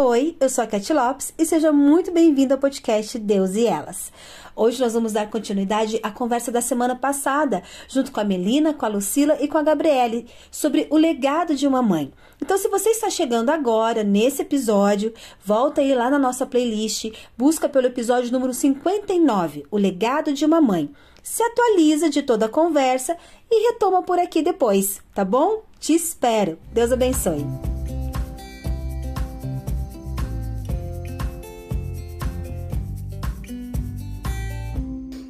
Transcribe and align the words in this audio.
Oi, 0.00 0.36
eu 0.38 0.48
sou 0.48 0.62
a 0.62 0.66
Cat 0.68 0.92
Lopes 0.92 1.34
e 1.36 1.44
seja 1.44 1.72
muito 1.72 2.12
bem-vindo 2.12 2.54
ao 2.54 2.60
podcast 2.60 3.18
Deus 3.18 3.56
e 3.56 3.66
Elas. 3.66 4.12
Hoje 4.54 4.80
nós 4.80 4.94
vamos 4.94 5.10
dar 5.10 5.28
continuidade 5.28 5.98
à 6.04 6.08
conversa 6.08 6.52
da 6.52 6.60
semana 6.60 6.94
passada, 6.94 7.64
junto 7.88 8.12
com 8.12 8.20
a 8.20 8.24
Melina, 8.24 8.72
com 8.72 8.86
a 8.86 8.88
Lucila 8.88 9.36
e 9.40 9.48
com 9.48 9.58
a 9.58 9.62
Gabriele, 9.64 10.28
sobre 10.52 10.86
o 10.88 10.96
legado 10.96 11.56
de 11.56 11.66
uma 11.66 11.82
mãe. 11.82 12.12
Então, 12.40 12.56
se 12.56 12.68
você 12.68 12.90
está 12.90 13.10
chegando 13.10 13.50
agora 13.50 14.04
nesse 14.04 14.42
episódio, 14.42 15.12
volta 15.44 15.80
aí 15.80 15.92
lá 15.92 16.08
na 16.08 16.16
nossa 16.16 16.46
playlist, 16.46 17.10
busca 17.36 17.68
pelo 17.68 17.88
episódio 17.88 18.30
número 18.30 18.54
59, 18.54 19.66
O 19.68 19.76
Legado 19.76 20.32
de 20.32 20.44
uma 20.44 20.60
Mãe. 20.60 20.88
Se 21.24 21.42
atualiza 21.42 22.08
de 22.08 22.22
toda 22.22 22.46
a 22.46 22.48
conversa 22.48 23.16
e 23.50 23.72
retoma 23.72 24.00
por 24.04 24.20
aqui 24.20 24.42
depois, 24.42 25.00
tá 25.12 25.24
bom? 25.24 25.64
Te 25.80 25.92
espero. 25.92 26.56
Deus 26.72 26.92
abençoe. 26.92 27.44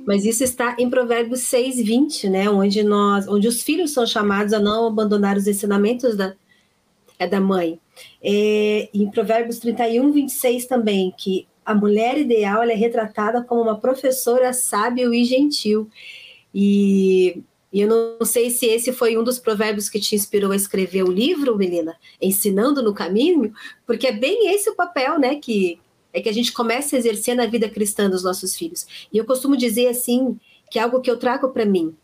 Mas 0.08 0.24
isso 0.24 0.42
está 0.42 0.74
em 0.78 0.88
Provérbios 0.88 1.40
6, 1.40 1.84
20, 1.84 2.30
né? 2.30 2.48
Onde 2.48 2.82
nós, 2.82 3.28
onde 3.28 3.46
os 3.46 3.62
filhos 3.62 3.90
são 3.90 4.06
chamados 4.06 4.54
a 4.54 4.58
não 4.58 4.86
abandonar 4.86 5.36
os 5.36 5.46
ensinamentos 5.46 6.16
da, 6.16 6.34
é 7.18 7.26
da 7.26 7.38
mãe. 7.38 7.78
É, 8.22 8.88
em 8.94 9.10
Provérbios 9.10 9.58
31, 9.58 10.10
26 10.10 10.64
também, 10.64 11.12
que 11.14 11.46
a 11.62 11.74
mulher 11.74 12.16
ideal 12.16 12.62
é 12.62 12.72
retratada 12.72 13.44
como 13.44 13.60
uma 13.60 13.78
professora 13.78 14.50
sábia 14.54 15.04
e 15.14 15.24
gentil. 15.26 15.90
E, 16.54 17.42
e, 17.70 17.82
eu 17.82 17.86
não 17.86 18.24
sei 18.24 18.48
se 18.48 18.64
esse 18.64 18.94
foi 18.94 19.14
um 19.18 19.22
dos 19.22 19.38
provérbios 19.38 19.90
que 19.90 20.00
te 20.00 20.14
inspirou 20.14 20.52
a 20.52 20.56
escrever 20.56 21.02
o 21.02 21.12
livro, 21.12 21.54
Melina, 21.54 21.94
ensinando 22.18 22.82
no 22.82 22.94
caminho, 22.94 23.52
porque 23.86 24.06
é 24.06 24.12
bem 24.12 24.54
esse 24.54 24.70
o 24.70 24.74
papel, 24.74 25.18
né, 25.18 25.34
que, 25.34 25.78
é 26.12 26.20
que 26.20 26.28
a 26.28 26.32
gente 26.32 26.52
comece 26.52 26.96
a 26.96 26.98
exercer 26.98 27.34
na 27.34 27.46
vida 27.46 27.68
cristã 27.68 28.08
dos 28.08 28.22
nossos 28.22 28.56
filhos. 28.56 28.86
E 29.12 29.18
eu 29.18 29.24
costumo 29.24 29.56
dizer 29.56 29.88
assim, 29.88 30.38
que 30.70 30.78
é 30.78 30.82
algo 30.82 31.00
que 31.00 31.10
eu 31.10 31.18
trago 31.18 31.50
para 31.50 31.64
mim, 31.64 31.94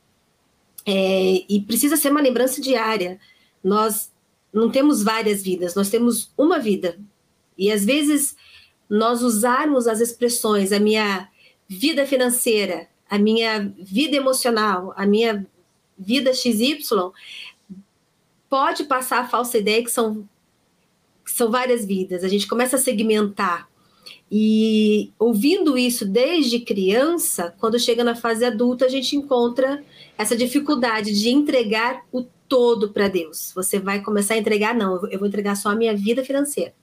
é, 0.87 1.45
e 1.49 1.63
precisa 1.67 1.97
ser 1.97 2.11
uma 2.11 2.21
lembrança 2.21 2.61
diária. 2.61 3.19
Nós 3.63 4.13
não 4.53 4.71
temos 4.71 5.03
várias 5.03 5.43
vidas, 5.43 5.75
nós 5.75 5.89
temos 5.89 6.31
uma 6.37 6.59
vida. 6.59 6.99
E 7.57 7.71
às 7.73 7.85
vezes 7.85 8.37
nós 8.89 9.23
usarmos 9.23 9.87
as 9.87 10.01
expressões, 10.01 10.73
a 10.73 10.79
minha 10.79 11.29
vida 11.67 12.07
financeira, 12.07 12.89
a 13.09 13.19
minha 13.19 13.73
vida 13.79 14.17
emocional, 14.17 14.93
a 14.97 15.07
minha 15.07 15.47
vida 15.99 16.35
XY, 16.35 16.79
pode 18.49 18.85
passar 18.85 19.21
a 19.21 19.29
falsa 19.29 19.59
ideia 19.59 19.83
que 19.83 19.91
são, 19.91 20.29
que 21.25 21.33
são 21.33 21.51
várias 21.51 21.85
vidas. 21.85 22.23
A 22.23 22.29
gente 22.29 22.47
começa 22.47 22.77
a 22.77 22.79
segmentar. 22.79 23.69
E 24.31 25.13
ouvindo 25.19 25.77
isso 25.79 26.05
desde 26.07 26.59
criança, 26.61 27.55
quando 27.59 27.79
chega 27.79 28.03
na 28.03 28.15
fase 28.15 28.45
adulta, 28.45 28.87
a 28.87 28.89
gente 28.89 29.17
encontra 29.17 29.85
essa 30.19 30.37
dificuldade 30.37 31.13
de 31.13 31.31
entregar 31.31 32.05
o 32.11 32.23
todo 32.49 32.91
para 32.91 33.09
Deus. 33.09 33.53
Você 33.55 33.79
vai 33.79 34.01
começar 34.01 34.35
a 34.35 34.39
entregar, 34.39 34.75
não, 34.75 35.07
eu 35.09 35.19
vou 35.19 35.29
entregar 35.29 35.57
só 35.57 35.71
a 35.71 35.75
minha 35.75 35.95
vida 35.95 36.25
financeira, 36.25 36.75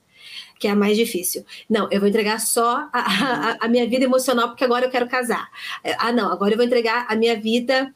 que 0.60 0.68
é 0.68 0.72
a 0.72 0.76
mais 0.76 0.98
difícil. 0.98 1.46
Não, 1.70 1.88
eu 1.92 2.00
vou 2.00 2.10
entregar 2.10 2.40
só 2.40 2.88
a, 2.92 3.00
a, 3.00 3.58
a 3.62 3.68
minha 3.68 3.88
vida 3.88 4.06
emocional, 4.06 4.50
porque 4.50 4.64
agora 4.64 4.86
eu 4.86 4.92
quero 4.92 5.08
casar. 5.08 5.50
Ah, 5.98 6.12
não, 6.12 6.32
agora 6.32 6.54
eu 6.54 6.58
vou 6.58 6.66
entregar 6.66 7.06
a 7.10 7.16
minha 7.16 7.40
vida, 7.40 7.94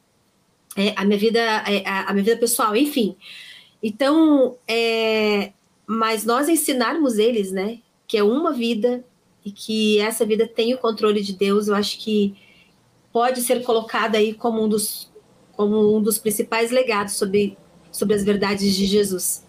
é, 0.76 0.92
a 0.96 1.04
minha 1.04 1.18
vida, 1.18 1.40
é, 1.40 1.82
a 1.86 2.12
minha 2.12 2.24
vida 2.24 2.36
pessoal, 2.36 2.76
enfim. 2.76 3.16
Então, 3.82 4.56
é, 4.66 5.52
mas 5.86 6.24
nós 6.24 6.48
ensinarmos 6.48 7.18
eles, 7.18 7.52
né, 7.52 7.78
que 8.06 8.16
é 8.16 8.22
uma 8.22 8.52
vida 8.52 9.04
e 9.46 9.52
que 9.52 10.00
essa 10.00 10.26
vida 10.26 10.44
tem 10.44 10.74
o 10.74 10.78
controle 10.78 11.22
de 11.22 11.32
Deus, 11.32 11.68
eu 11.68 11.76
acho 11.76 12.00
que 12.00 12.36
pode 13.12 13.40
ser 13.42 13.62
colocada 13.62 14.18
aí 14.18 14.34
como 14.34 14.60
um 14.60 14.68
dos, 14.68 15.08
como 15.52 15.96
um 15.96 16.02
dos 16.02 16.18
principais 16.18 16.72
legados 16.72 17.14
sobre, 17.14 17.56
sobre 17.92 18.16
as 18.16 18.24
verdades 18.24 18.74
de 18.74 18.84
Jesus. 18.84 19.46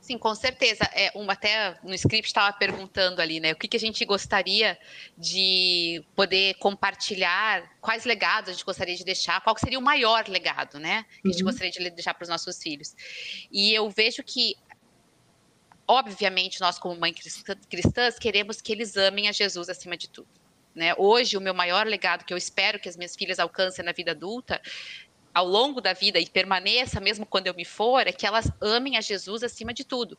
Sim, 0.00 0.18
com 0.18 0.34
certeza. 0.34 0.82
É, 0.92 1.12
uma, 1.14 1.34
até 1.34 1.78
no 1.84 1.94
script 1.94 2.26
estava 2.26 2.52
perguntando 2.52 3.22
ali, 3.22 3.38
né? 3.38 3.52
O 3.52 3.56
que, 3.56 3.68
que 3.68 3.76
a 3.76 3.80
gente 3.80 4.04
gostaria 4.04 4.76
de 5.16 6.04
poder 6.16 6.54
compartilhar, 6.54 7.62
quais 7.80 8.04
legados 8.04 8.48
a 8.50 8.52
gente 8.52 8.64
gostaria 8.64 8.96
de 8.96 9.04
deixar, 9.04 9.40
qual 9.40 9.56
seria 9.56 9.78
o 9.78 9.82
maior 9.82 10.26
legado, 10.26 10.80
né? 10.80 11.06
Que 11.22 11.28
a 11.28 11.30
gente 11.30 11.44
uhum. 11.44 11.50
gostaria 11.50 11.70
de 11.70 11.90
deixar 11.90 12.12
para 12.12 12.24
os 12.24 12.28
nossos 12.28 12.60
filhos. 12.60 12.92
E 13.52 13.72
eu 13.72 13.88
vejo 13.88 14.20
que 14.24 14.56
obviamente, 15.90 16.60
nós, 16.60 16.78
como 16.78 16.94
mães 16.94 17.16
cristãs, 17.68 18.16
queremos 18.16 18.60
que 18.60 18.70
eles 18.70 18.96
amem 18.96 19.28
a 19.28 19.32
Jesus 19.32 19.68
acima 19.68 19.96
de 19.96 20.08
tudo. 20.08 20.28
Né? 20.72 20.94
Hoje, 20.96 21.36
o 21.36 21.40
meu 21.40 21.52
maior 21.52 21.84
legado 21.84 22.24
que 22.24 22.32
eu 22.32 22.38
espero 22.38 22.78
que 22.78 22.88
as 22.88 22.96
minhas 22.96 23.16
filhas 23.16 23.40
alcancem 23.40 23.84
na 23.84 23.90
vida 23.90 24.12
adulta, 24.12 24.62
ao 25.34 25.44
longo 25.44 25.80
da 25.80 25.92
vida 25.92 26.20
e 26.20 26.28
permaneça 26.28 27.00
mesmo 27.00 27.26
quando 27.26 27.48
eu 27.48 27.54
me 27.54 27.64
for, 27.64 28.06
é 28.06 28.12
que 28.12 28.24
elas 28.24 28.48
amem 28.60 28.96
a 28.96 29.00
Jesus 29.00 29.42
acima 29.42 29.74
de 29.74 29.84
tudo. 29.84 30.16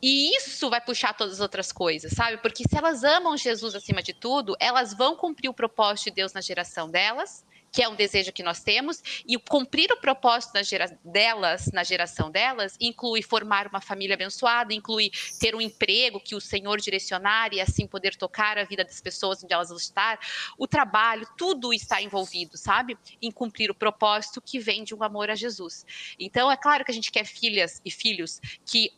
E 0.00 0.36
isso 0.36 0.70
vai 0.70 0.80
puxar 0.80 1.12
todas 1.12 1.34
as 1.34 1.40
outras 1.40 1.72
coisas, 1.72 2.12
sabe? 2.12 2.36
Porque 2.38 2.62
se 2.62 2.76
elas 2.76 3.02
amam 3.02 3.36
Jesus 3.36 3.74
acima 3.74 4.00
de 4.00 4.12
tudo, 4.12 4.56
elas 4.60 4.94
vão 4.94 5.16
cumprir 5.16 5.48
o 5.48 5.54
propósito 5.54 6.04
de 6.04 6.12
Deus 6.12 6.32
na 6.32 6.40
geração 6.40 6.88
delas, 6.88 7.44
que 7.70 7.82
é 7.82 7.88
um 7.88 7.94
desejo 7.94 8.32
que 8.32 8.42
nós 8.42 8.60
temos, 8.62 9.02
e 9.26 9.38
cumprir 9.38 9.90
o 9.92 9.96
propósito 10.00 10.54
na 10.54 10.62
gera, 10.62 10.98
delas, 11.04 11.70
na 11.72 11.84
geração 11.84 12.30
delas, 12.30 12.76
inclui 12.80 13.22
formar 13.22 13.66
uma 13.66 13.80
família 13.80 14.14
abençoada, 14.14 14.72
inclui 14.72 15.10
ter 15.38 15.54
um 15.54 15.60
emprego 15.60 16.20
que 16.20 16.34
o 16.34 16.40
Senhor 16.40 16.80
direcionar 16.80 17.52
e 17.52 17.60
assim 17.60 17.86
poder 17.86 18.16
tocar 18.16 18.58
a 18.58 18.64
vida 18.64 18.84
das 18.84 19.00
pessoas 19.00 19.42
onde 19.42 19.52
elas 19.52 19.68
vão 19.68 19.78
estar, 19.78 20.18
o 20.56 20.66
trabalho, 20.66 21.26
tudo 21.36 21.72
está 21.72 22.00
envolvido, 22.00 22.56
sabe? 22.56 22.96
Em 23.20 23.30
cumprir 23.30 23.70
o 23.70 23.74
propósito 23.74 24.40
que 24.40 24.58
vem 24.58 24.84
de 24.84 24.94
um 24.94 25.02
amor 25.02 25.30
a 25.30 25.34
Jesus. 25.34 25.84
Então, 26.18 26.50
é 26.50 26.56
claro 26.56 26.84
que 26.84 26.90
a 26.90 26.94
gente 26.94 27.10
quer 27.10 27.24
filhas 27.24 27.80
e 27.84 27.90
filhos 27.90 28.40
que 28.64 28.92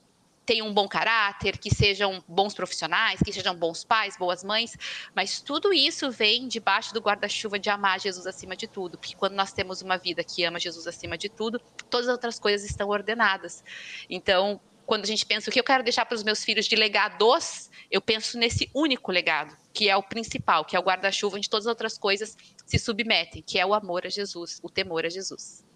tenham 0.50 0.66
um 0.66 0.74
bom 0.74 0.88
caráter, 0.88 1.56
que 1.56 1.72
sejam 1.72 2.24
bons 2.26 2.54
profissionais, 2.54 3.20
que 3.24 3.32
sejam 3.32 3.54
bons 3.54 3.84
pais, 3.84 4.16
boas 4.18 4.42
mães, 4.42 4.76
mas 5.14 5.40
tudo 5.40 5.72
isso 5.72 6.10
vem 6.10 6.48
debaixo 6.48 6.92
do 6.92 7.00
guarda-chuva 7.00 7.56
de 7.56 7.70
amar 7.70 8.00
Jesus 8.00 8.26
acima 8.26 8.56
de 8.56 8.66
tudo, 8.66 8.98
porque 8.98 9.14
quando 9.14 9.34
nós 9.34 9.52
temos 9.52 9.80
uma 9.80 9.96
vida 9.96 10.24
que 10.24 10.42
ama 10.42 10.58
Jesus 10.58 10.88
acima 10.88 11.16
de 11.16 11.28
tudo, 11.28 11.60
todas 11.88 12.08
as 12.08 12.12
outras 12.14 12.36
coisas 12.36 12.68
estão 12.68 12.88
ordenadas. 12.88 13.62
Então, 14.08 14.60
quando 14.84 15.04
a 15.04 15.06
gente 15.06 15.24
pensa 15.24 15.48
o 15.48 15.52
que 15.52 15.60
eu 15.60 15.62
quero 15.62 15.84
deixar 15.84 16.04
para 16.04 16.16
os 16.16 16.24
meus 16.24 16.42
filhos 16.42 16.66
de 16.66 16.74
legados, 16.74 17.70
eu 17.88 18.00
penso 18.00 18.36
nesse 18.36 18.68
único 18.74 19.12
legado, 19.12 19.56
que 19.72 19.88
é 19.88 19.96
o 19.96 20.02
principal, 20.02 20.64
que 20.64 20.74
é 20.74 20.80
o 20.80 20.82
guarda-chuva 20.82 21.36
onde 21.36 21.48
todas 21.48 21.68
as 21.68 21.70
outras 21.70 21.96
coisas 21.96 22.36
se 22.66 22.76
submetem, 22.76 23.40
que 23.40 23.56
é 23.56 23.64
o 23.64 23.72
amor 23.72 24.04
a 24.04 24.08
Jesus, 24.08 24.58
o 24.64 24.68
temor 24.68 25.06
a 25.06 25.08
Jesus. 25.08 25.69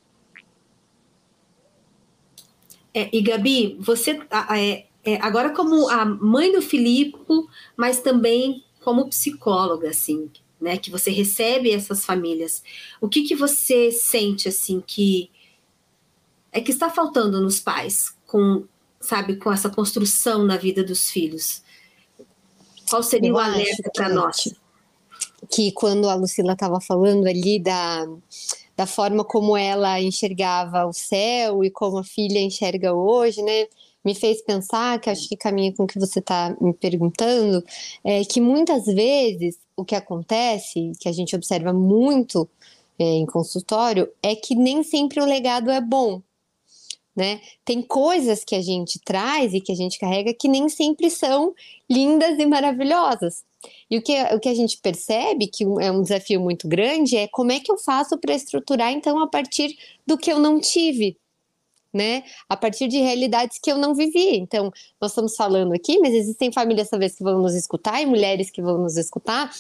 É, 2.94 3.10
e 3.12 3.20
Gabi, 3.20 3.76
você 3.80 4.20
é, 4.56 4.86
é, 5.04 5.16
agora 5.20 5.50
como 5.50 5.88
a 5.88 6.04
mãe 6.04 6.52
do 6.52 6.62
Filipe, 6.62 7.18
mas 7.76 8.00
também 8.00 8.64
como 8.82 9.08
psicóloga, 9.08 9.90
assim, 9.90 10.30
né, 10.60 10.76
que 10.76 10.90
você 10.90 11.10
recebe 11.10 11.72
essas 11.72 12.04
famílias, 12.04 12.62
o 13.00 13.08
que 13.08 13.22
que 13.22 13.34
você 13.34 13.90
sente 13.90 14.48
assim 14.48 14.82
que 14.86 15.30
é 16.52 16.60
que 16.60 16.70
está 16.70 16.88
faltando 16.88 17.40
nos 17.40 17.58
pais 17.58 18.16
com, 18.26 18.64
sabe, 19.00 19.36
com 19.36 19.52
essa 19.52 19.68
construção 19.68 20.44
na 20.44 20.56
vida 20.56 20.84
dos 20.84 21.10
filhos? 21.10 21.62
Qual 22.88 23.02
seria 23.02 23.30
Eu 23.30 23.34
o 23.34 23.38
alerta 23.38 23.90
para 23.92 24.08
nós? 24.08 24.54
Que 25.50 25.72
quando 25.72 26.08
a 26.08 26.14
Lucila 26.14 26.52
estava 26.52 26.80
falando 26.80 27.26
ali 27.26 27.58
da 27.58 28.06
da 28.76 28.86
forma 28.86 29.24
como 29.24 29.56
ela 29.56 30.00
enxergava 30.00 30.84
o 30.86 30.92
céu 30.92 31.62
e 31.64 31.70
como 31.70 31.98
a 31.98 32.04
filha 32.04 32.40
enxerga 32.40 32.92
hoje, 32.92 33.42
né? 33.42 33.66
Me 34.04 34.14
fez 34.14 34.42
pensar, 34.42 35.00
que 35.00 35.08
acho 35.08 35.28
que 35.28 35.36
caminha 35.36 35.72
com 35.72 35.84
o 35.84 35.86
que 35.86 35.98
você 35.98 36.18
está 36.18 36.54
me 36.60 36.74
perguntando, 36.74 37.64
é 38.02 38.22
que 38.24 38.40
muitas 38.40 38.84
vezes 38.84 39.58
o 39.76 39.84
que 39.84 39.94
acontece, 39.94 40.92
que 41.00 41.08
a 41.08 41.12
gente 41.12 41.34
observa 41.34 41.72
muito 41.72 42.48
é, 42.98 43.04
em 43.04 43.26
consultório, 43.26 44.08
é 44.22 44.34
que 44.36 44.54
nem 44.54 44.82
sempre 44.82 45.20
o 45.20 45.24
legado 45.24 45.70
é 45.70 45.80
bom. 45.80 46.20
Né? 47.16 47.40
Tem 47.64 47.80
coisas 47.80 48.44
que 48.44 48.56
a 48.56 48.62
gente 48.62 48.98
traz 48.98 49.54
e 49.54 49.60
que 49.60 49.70
a 49.70 49.76
gente 49.76 49.98
carrega 49.98 50.34
que 50.34 50.48
nem 50.48 50.68
sempre 50.68 51.08
são 51.08 51.54
lindas 51.88 52.38
e 52.38 52.44
maravilhosas. 52.44 53.44
E 53.90 53.98
o 53.98 54.02
que, 54.02 54.20
o 54.34 54.40
que 54.40 54.48
a 54.48 54.54
gente 54.54 54.78
percebe, 54.78 55.46
que 55.46 55.64
é 55.80 55.90
um 55.90 56.02
desafio 56.02 56.40
muito 56.40 56.66
grande, 56.68 57.16
é 57.16 57.28
como 57.28 57.52
é 57.52 57.60
que 57.60 57.70
eu 57.70 57.78
faço 57.78 58.18
para 58.18 58.34
estruturar, 58.34 58.92
então, 58.92 59.18
a 59.18 59.26
partir 59.26 59.76
do 60.06 60.16
que 60.16 60.32
eu 60.32 60.38
não 60.38 60.60
tive, 60.60 61.16
né? 61.92 62.24
A 62.48 62.56
partir 62.56 62.88
de 62.88 62.98
realidades 62.98 63.58
que 63.58 63.70
eu 63.70 63.78
não 63.78 63.94
vivi. 63.94 64.36
Então, 64.36 64.72
nós 65.00 65.12
estamos 65.12 65.36
falando 65.36 65.72
aqui, 65.72 65.98
mas 65.98 66.12
existem 66.12 66.52
famílias 66.52 66.90
talvez 66.90 67.14
que 67.14 67.22
vão 67.22 67.40
nos 67.40 67.54
escutar 67.54 68.00
e 68.02 68.06
mulheres 68.06 68.50
que 68.50 68.62
vão 68.62 68.78
nos 68.78 68.96
escutar 68.96 69.50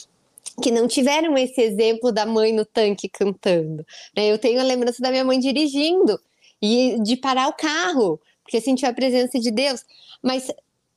que 0.62 0.70
não 0.70 0.86
tiveram 0.86 1.36
esse 1.36 1.60
exemplo 1.60 2.12
da 2.12 2.24
mãe 2.24 2.52
no 2.52 2.64
tanque 2.64 3.08
cantando. 3.08 3.84
Né? 4.16 4.28
Eu 4.28 4.38
tenho 4.38 4.60
a 4.60 4.62
lembrança 4.62 5.02
da 5.02 5.10
minha 5.10 5.24
mãe 5.24 5.38
dirigindo 5.40 6.20
e 6.62 6.96
de 7.02 7.16
parar 7.16 7.48
o 7.48 7.52
carro 7.54 8.20
porque 8.44 8.60
sentiu 8.60 8.88
a 8.88 8.92
presença 8.92 9.40
de 9.40 9.50
Deus. 9.50 9.84
Mas 10.22 10.48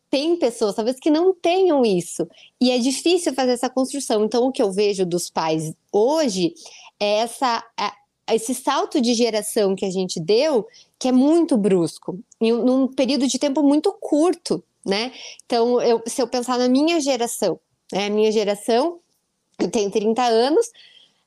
tem 0.10 0.38
pessoas, 0.38 0.76
talvez, 0.76 1.00
que 1.00 1.10
não 1.10 1.34
tenham 1.34 1.86
isso. 1.86 2.28
E 2.62 2.72
é 2.72 2.78
difícil 2.78 3.34
fazer 3.34 3.52
essa 3.52 3.70
construção. 3.70 4.24
Então, 4.24 4.46
o 4.46 4.52
que 4.52 4.62
eu 4.62 4.72
vejo 4.72 5.06
dos 5.06 5.30
pais 5.30 5.74
hoje 5.92 6.54
é 7.00 7.20
essa, 7.20 7.64
é, 7.80 8.34
esse 8.34 8.54
salto 8.56 9.02
de 9.02 9.14
geração 9.14 9.76
que 9.76 9.86
a 9.86 9.92
gente 9.92 10.20
deu, 10.20 10.66
que 10.98 11.08
é 11.08 11.12
muito 11.12 11.58
brusco, 11.58 12.20
em 12.40 12.54
um 12.54 12.88
período 12.88 13.28
de 13.28 13.38
tempo 13.38 13.62
muito 13.62 13.92
curto, 14.00 14.64
né? 14.86 15.12
Então, 15.46 15.82
eu, 15.82 16.02
se 16.08 16.22
eu 16.22 16.28
pensar 16.28 16.58
na 16.58 16.70
minha 16.70 17.00
geração, 17.02 17.60
né? 17.92 18.08
A 18.08 18.10
minha 18.10 18.32
geração, 18.32 19.00
eu 19.60 19.70
tenho 19.70 19.92
30 19.92 20.24
anos, 20.24 20.72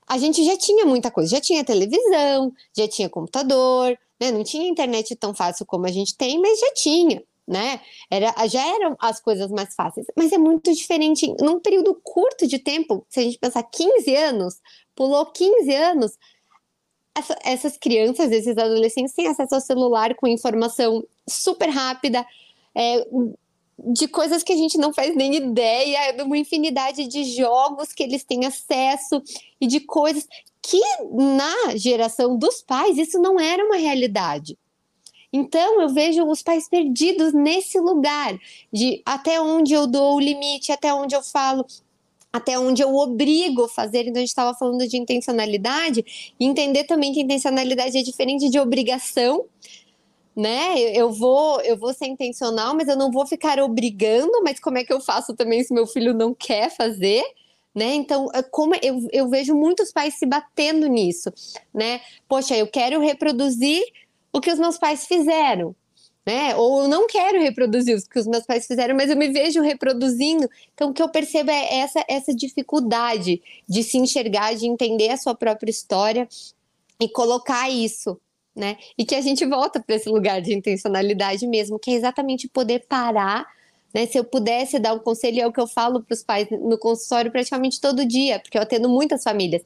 a 0.06 0.18
gente 0.18 0.42
já 0.44 0.56
tinha 0.56 0.86
muita 0.86 1.10
coisa, 1.10 1.36
já 1.36 1.40
tinha 1.40 1.62
televisão, 1.62 2.52
já 2.76 2.88
tinha 2.88 3.08
computador, 3.08 3.96
né? 4.18 4.32
Não 4.32 4.42
tinha 4.42 4.68
internet 4.68 5.14
tão 5.16 5.34
fácil 5.34 5.66
como 5.66 5.86
a 5.86 5.92
gente 5.92 6.16
tem, 6.16 6.40
mas 6.40 6.58
já 6.58 6.72
tinha 6.72 7.22
né? 7.50 7.80
Era, 8.08 8.32
já 8.46 8.64
eram 8.64 8.96
as 9.00 9.20
coisas 9.20 9.50
mais 9.50 9.74
fáceis, 9.74 10.06
mas 10.16 10.30
é 10.30 10.38
muito 10.38 10.72
diferente. 10.72 11.26
Num 11.40 11.58
período 11.58 12.00
curto 12.00 12.46
de 12.46 12.60
tempo, 12.60 13.04
se 13.10 13.18
a 13.18 13.22
gente 13.24 13.38
pensar 13.38 13.64
15 13.64 14.14
anos, 14.14 14.54
pulou 14.94 15.26
15 15.26 15.74
anos, 15.74 16.12
essa, 17.12 17.36
essas 17.44 17.76
crianças, 17.76 18.30
esses 18.30 18.56
adolescentes 18.56 19.12
têm 19.14 19.26
acesso 19.26 19.56
ao 19.56 19.60
celular 19.60 20.14
com 20.14 20.28
informação 20.28 21.04
super 21.28 21.68
rápida, 21.68 22.24
é, 22.72 23.04
de 23.92 24.06
coisas 24.06 24.44
que 24.44 24.52
a 24.52 24.56
gente 24.56 24.78
não 24.78 24.92
faz 24.92 25.16
nem 25.16 25.34
ideia, 25.34 26.12
de 26.12 26.22
uma 26.22 26.38
infinidade 26.38 27.08
de 27.08 27.24
jogos 27.24 27.92
que 27.92 28.04
eles 28.04 28.22
têm 28.22 28.46
acesso 28.46 29.20
e 29.60 29.66
de 29.66 29.80
coisas 29.80 30.24
que 30.62 30.80
na 31.10 31.76
geração 31.76 32.38
dos 32.38 32.62
pais 32.62 32.96
isso 32.96 33.18
não 33.18 33.40
era 33.40 33.64
uma 33.64 33.76
realidade. 33.76 34.56
Então 35.32 35.80
eu 35.80 35.88
vejo 35.88 36.24
os 36.26 36.42
pais 36.42 36.68
perdidos 36.68 37.32
nesse 37.32 37.78
lugar 37.78 38.36
de 38.72 39.00
até 39.04 39.40
onde 39.40 39.72
eu 39.72 39.86
dou 39.86 40.16
o 40.16 40.20
limite, 40.20 40.72
até 40.72 40.92
onde 40.92 41.14
eu 41.14 41.22
falo, 41.22 41.64
até 42.32 42.58
onde 42.58 42.82
eu 42.82 42.94
obrigo 42.94 43.68
fazer. 43.68 44.02
Então, 44.02 44.16
a 44.16 44.20
gente 44.20 44.28
estava 44.28 44.56
falando 44.56 44.86
de 44.86 44.96
intencionalidade, 44.96 46.34
e 46.38 46.44
entender 46.44 46.84
também 46.84 47.12
que 47.12 47.20
intencionalidade 47.20 47.96
é 47.96 48.02
diferente 48.02 48.48
de 48.48 48.58
obrigação. 48.58 49.44
Né? 50.36 50.78
Eu 50.94 51.12
vou, 51.12 51.60
eu 51.62 51.76
vou 51.76 51.92
ser 51.92 52.06
intencional, 52.06 52.74
mas 52.74 52.88
eu 52.88 52.96
não 52.96 53.10
vou 53.10 53.26
ficar 53.26 53.58
obrigando. 53.60 54.42
Mas 54.42 54.60
como 54.60 54.78
é 54.78 54.84
que 54.84 54.92
eu 54.92 55.00
faço 55.00 55.34
também 55.34 55.62
se 55.62 55.74
meu 55.74 55.86
filho 55.86 56.14
não 56.14 56.32
quer 56.32 56.70
fazer? 56.74 57.22
Né? 57.74 57.94
Então, 57.94 58.28
é 58.32 58.42
como 58.42 58.74
eu, 58.76 59.08
eu 59.12 59.28
vejo 59.28 59.54
muitos 59.54 59.92
pais 59.92 60.14
se 60.14 60.26
batendo 60.26 60.86
nisso, 60.88 61.32
né? 61.72 62.00
Poxa, 62.28 62.56
eu 62.56 62.66
quero 62.66 63.00
reproduzir 63.00 63.80
o 64.32 64.40
que 64.40 64.50
os 64.50 64.58
meus 64.58 64.78
pais 64.78 65.06
fizeram, 65.06 65.74
né? 66.24 66.54
Ou 66.54 66.82
eu 66.82 66.88
não 66.88 67.06
quero 67.06 67.40
reproduzir 67.40 67.96
o 67.96 68.08
que 68.08 68.18
os 68.18 68.26
meus 68.26 68.44
pais 68.44 68.66
fizeram, 68.66 68.94
mas 68.94 69.10
eu 69.10 69.16
me 69.16 69.28
vejo 69.28 69.60
reproduzindo. 69.60 70.48
Então, 70.74 70.90
o 70.90 70.94
que 70.94 71.02
eu 71.02 71.08
percebo 71.08 71.50
é 71.50 71.78
essa, 71.78 72.04
essa 72.08 72.34
dificuldade 72.34 73.42
de 73.68 73.82
se 73.82 73.98
enxergar, 73.98 74.54
de 74.54 74.66
entender 74.66 75.10
a 75.10 75.16
sua 75.16 75.34
própria 75.34 75.70
história 75.70 76.28
e 77.00 77.08
colocar 77.08 77.68
isso, 77.70 78.20
né? 78.54 78.76
E 78.96 79.04
que 79.04 79.14
a 79.14 79.20
gente 79.20 79.44
volta 79.46 79.80
para 79.80 79.96
esse 79.96 80.08
lugar 80.08 80.40
de 80.40 80.54
intencionalidade 80.54 81.46
mesmo, 81.46 81.78
que 81.78 81.90
é 81.90 81.94
exatamente 81.94 82.48
poder 82.48 82.86
parar. 82.88 83.46
Né, 83.92 84.06
se 84.06 84.16
eu 84.16 84.22
pudesse 84.22 84.78
dar 84.78 84.94
um 84.94 85.00
conselho, 85.00 85.40
é 85.40 85.46
o 85.48 85.52
que 85.52 85.60
eu 85.60 85.66
falo 85.66 86.00
para 86.00 86.14
os 86.14 86.22
pais 86.22 86.46
no 86.48 86.78
consultório 86.78 87.28
praticamente 87.28 87.80
todo 87.80 88.06
dia, 88.06 88.38
porque 88.38 88.56
eu 88.56 88.62
atendo 88.62 88.88
muitas 88.88 89.24
famílias. 89.24 89.62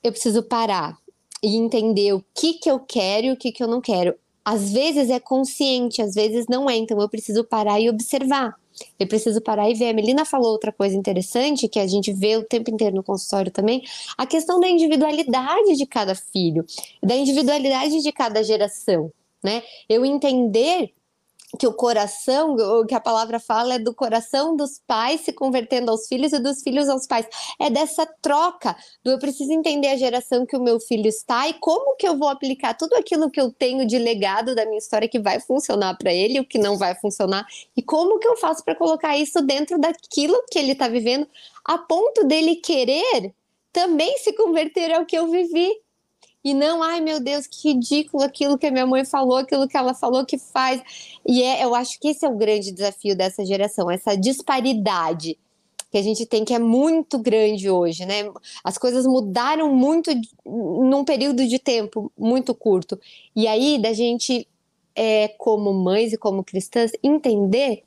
Eu 0.00 0.12
preciso 0.12 0.44
parar 0.44 0.96
e 1.42 1.56
entender 1.56 2.12
o 2.12 2.24
que, 2.34 2.54
que 2.54 2.70
eu 2.70 2.78
quero 2.78 3.26
e 3.26 3.32
o 3.32 3.36
que, 3.36 3.50
que 3.50 3.62
eu 3.62 3.68
não 3.68 3.80
quero. 3.80 4.14
Às 4.44 4.72
vezes 4.72 5.10
é 5.10 5.20
consciente, 5.20 6.02
às 6.02 6.14
vezes 6.14 6.46
não 6.48 6.68
é, 6.68 6.76
então 6.76 7.00
eu 7.00 7.08
preciso 7.08 7.44
parar 7.44 7.80
e 7.80 7.88
observar. 7.88 8.54
Eu 8.98 9.06
preciso 9.06 9.40
parar 9.40 9.68
e 9.70 9.74
ver. 9.74 9.90
A 9.90 9.92
Melina 9.92 10.24
falou 10.24 10.50
outra 10.50 10.72
coisa 10.72 10.96
interessante 10.96 11.68
que 11.68 11.78
a 11.78 11.86
gente 11.86 12.12
vê 12.12 12.36
o 12.36 12.44
tempo 12.44 12.70
inteiro 12.70 12.96
no 12.96 13.02
consultório 13.02 13.50
também: 13.50 13.82
a 14.16 14.26
questão 14.26 14.58
da 14.58 14.68
individualidade 14.68 15.76
de 15.76 15.86
cada 15.86 16.14
filho, 16.14 16.64
da 17.02 17.14
individualidade 17.14 18.00
de 18.00 18.12
cada 18.12 18.42
geração. 18.42 19.12
Né? 19.42 19.62
Eu 19.88 20.04
entender 20.04 20.92
que 21.58 21.66
o 21.66 21.72
coração, 21.72 22.54
o 22.54 22.86
que 22.86 22.94
a 22.94 23.00
palavra 23.00 23.38
fala 23.38 23.74
é 23.74 23.78
do 23.78 23.94
coração 23.94 24.56
dos 24.56 24.80
pais 24.86 25.20
se 25.20 25.32
convertendo 25.32 25.90
aos 25.90 26.06
filhos 26.06 26.32
e 26.32 26.38
dos 26.38 26.62
filhos 26.62 26.88
aos 26.88 27.06
pais. 27.06 27.26
É 27.60 27.68
dessa 27.68 28.06
troca 28.20 28.74
do 29.04 29.10
eu 29.10 29.18
preciso 29.18 29.52
entender 29.52 29.88
a 29.88 29.96
geração 29.96 30.46
que 30.46 30.56
o 30.56 30.62
meu 30.62 30.80
filho 30.80 31.06
está 31.06 31.48
e 31.48 31.54
como 31.54 31.96
que 31.96 32.08
eu 32.08 32.18
vou 32.18 32.28
aplicar 32.28 32.74
tudo 32.74 32.94
aquilo 32.94 33.30
que 33.30 33.40
eu 33.40 33.52
tenho 33.52 33.86
de 33.86 33.98
legado 33.98 34.54
da 34.54 34.64
minha 34.64 34.78
história 34.78 35.08
que 35.08 35.20
vai 35.20 35.40
funcionar 35.40 35.96
para 35.98 36.12
ele, 36.12 36.40
o 36.40 36.44
que 36.44 36.58
não 36.58 36.78
vai 36.78 36.94
funcionar 36.94 37.46
e 37.76 37.82
como 37.82 38.18
que 38.18 38.26
eu 38.26 38.36
faço 38.36 38.64
para 38.64 38.74
colocar 38.74 39.16
isso 39.16 39.42
dentro 39.42 39.78
daquilo 39.78 40.42
que 40.50 40.58
ele 40.58 40.72
está 40.72 40.88
vivendo, 40.88 41.28
a 41.64 41.76
ponto 41.76 42.24
dele 42.24 42.56
querer 42.56 43.34
também 43.72 44.16
se 44.18 44.32
converter 44.34 44.92
ao 44.92 45.04
que 45.04 45.16
eu 45.16 45.30
vivi 45.30 45.70
e 46.44 46.54
não, 46.54 46.82
ai 46.82 47.00
meu 47.00 47.20
Deus, 47.20 47.46
que 47.46 47.68
ridículo 47.68 48.22
aquilo 48.22 48.58
que 48.58 48.66
a 48.66 48.70
minha 48.70 48.86
mãe 48.86 49.04
falou, 49.04 49.36
aquilo 49.36 49.68
que 49.68 49.76
ela 49.76 49.94
falou 49.94 50.26
que 50.26 50.38
faz. 50.38 50.82
E 51.26 51.42
é, 51.42 51.64
eu 51.64 51.74
acho 51.74 52.00
que 52.00 52.08
esse 52.08 52.24
é 52.24 52.28
o 52.28 52.36
grande 52.36 52.72
desafio 52.72 53.16
dessa 53.16 53.44
geração, 53.44 53.90
essa 53.90 54.16
disparidade 54.16 55.38
que 55.92 55.98
a 55.98 56.02
gente 56.02 56.24
tem 56.24 56.42
que 56.42 56.54
é 56.54 56.58
muito 56.58 57.18
grande 57.18 57.68
hoje, 57.68 58.06
né? 58.06 58.32
As 58.64 58.78
coisas 58.78 59.06
mudaram 59.06 59.74
muito 59.74 60.10
num 60.44 61.04
período 61.04 61.46
de 61.46 61.58
tempo 61.58 62.10
muito 62.18 62.54
curto. 62.54 62.98
E 63.36 63.46
aí, 63.46 63.78
da 63.78 63.92
gente, 63.92 64.48
é, 64.96 65.28
como 65.28 65.72
mães 65.74 66.14
e 66.14 66.16
como 66.16 66.42
cristãs, 66.42 66.92
entender 67.02 67.84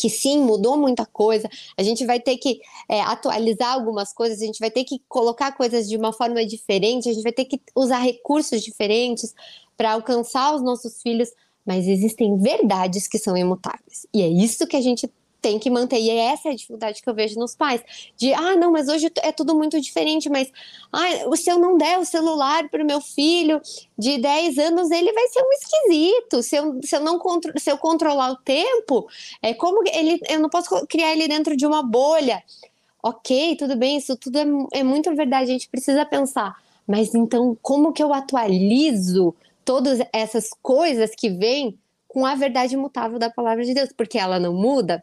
que 0.00 0.08
sim, 0.08 0.40
mudou 0.40 0.76
muita 0.76 1.04
coisa. 1.04 1.48
A 1.76 1.82
gente 1.82 2.06
vai 2.06 2.18
ter 2.18 2.38
que 2.38 2.60
é, 2.88 3.00
atualizar 3.02 3.74
algumas 3.74 4.12
coisas, 4.12 4.40
a 4.40 4.46
gente 4.46 4.58
vai 4.58 4.70
ter 4.70 4.84
que 4.84 5.02
colocar 5.08 5.52
coisas 5.52 5.88
de 5.88 5.96
uma 5.96 6.12
forma 6.12 6.44
diferente, 6.46 7.08
a 7.08 7.12
gente 7.12 7.22
vai 7.22 7.32
ter 7.32 7.44
que 7.44 7.60
usar 7.76 7.98
recursos 7.98 8.62
diferentes 8.62 9.34
para 9.76 9.92
alcançar 9.92 10.54
os 10.54 10.62
nossos 10.62 11.02
filhos. 11.02 11.28
Mas 11.66 11.86
existem 11.86 12.38
verdades 12.38 13.06
que 13.06 13.18
são 13.18 13.36
imutáveis. 13.36 14.06
E 14.14 14.22
é 14.22 14.28
isso 14.28 14.66
que 14.66 14.76
a 14.76 14.80
gente 14.80 15.06
tem 15.40 15.58
que 15.58 15.70
manter. 15.70 15.98
E 15.98 16.10
essa 16.10 16.48
é 16.48 16.52
a 16.52 16.54
dificuldade 16.54 17.02
que 17.02 17.08
eu 17.08 17.14
vejo 17.14 17.38
nos 17.38 17.54
pais. 17.54 17.82
De, 18.16 18.32
ah, 18.34 18.56
não, 18.56 18.70
mas 18.72 18.88
hoje 18.88 19.10
é 19.22 19.32
tudo 19.32 19.54
muito 19.54 19.80
diferente, 19.80 20.28
mas 20.28 20.50
ah, 20.92 21.36
se 21.36 21.50
eu 21.50 21.58
não 21.58 21.76
der 21.76 21.98
o 21.98 22.04
celular 22.04 22.68
para 22.68 22.82
o 22.82 22.86
meu 22.86 23.00
filho 23.00 23.60
de 23.98 24.18
10 24.18 24.58
anos, 24.58 24.90
ele 24.90 25.12
vai 25.12 25.26
ser 25.28 25.42
um 25.42 25.52
esquisito. 25.52 26.42
Se 26.42 26.56
eu, 26.56 26.80
se 26.82 26.96
eu 26.96 27.00
não 27.00 27.20
se 27.56 27.70
eu 27.70 27.78
controlar 27.78 28.32
o 28.32 28.36
tempo, 28.36 29.08
é 29.42 29.54
como 29.54 29.82
ele, 29.86 30.20
eu 30.28 30.40
não 30.40 30.48
posso 30.48 30.86
criar 30.86 31.12
ele 31.12 31.28
dentro 31.28 31.56
de 31.56 31.66
uma 31.66 31.82
bolha. 31.82 32.42
Ok, 33.02 33.56
tudo 33.56 33.76
bem, 33.76 33.96
isso 33.96 34.14
tudo 34.16 34.38
é, 34.38 34.80
é 34.80 34.82
muito 34.82 35.14
verdade, 35.14 35.44
a 35.44 35.52
gente 35.52 35.68
precisa 35.68 36.04
pensar. 36.04 36.54
Mas 36.86 37.14
então, 37.14 37.56
como 37.62 37.92
que 37.92 38.02
eu 38.02 38.12
atualizo 38.12 39.34
todas 39.64 40.00
essas 40.12 40.50
coisas 40.60 41.14
que 41.14 41.30
vêm 41.30 41.78
com 42.08 42.26
a 42.26 42.34
verdade 42.34 42.74
imutável 42.74 43.18
da 43.18 43.30
palavra 43.30 43.64
de 43.64 43.72
Deus? 43.72 43.90
Porque 43.96 44.18
ela 44.18 44.40
não 44.40 44.52
muda, 44.52 45.02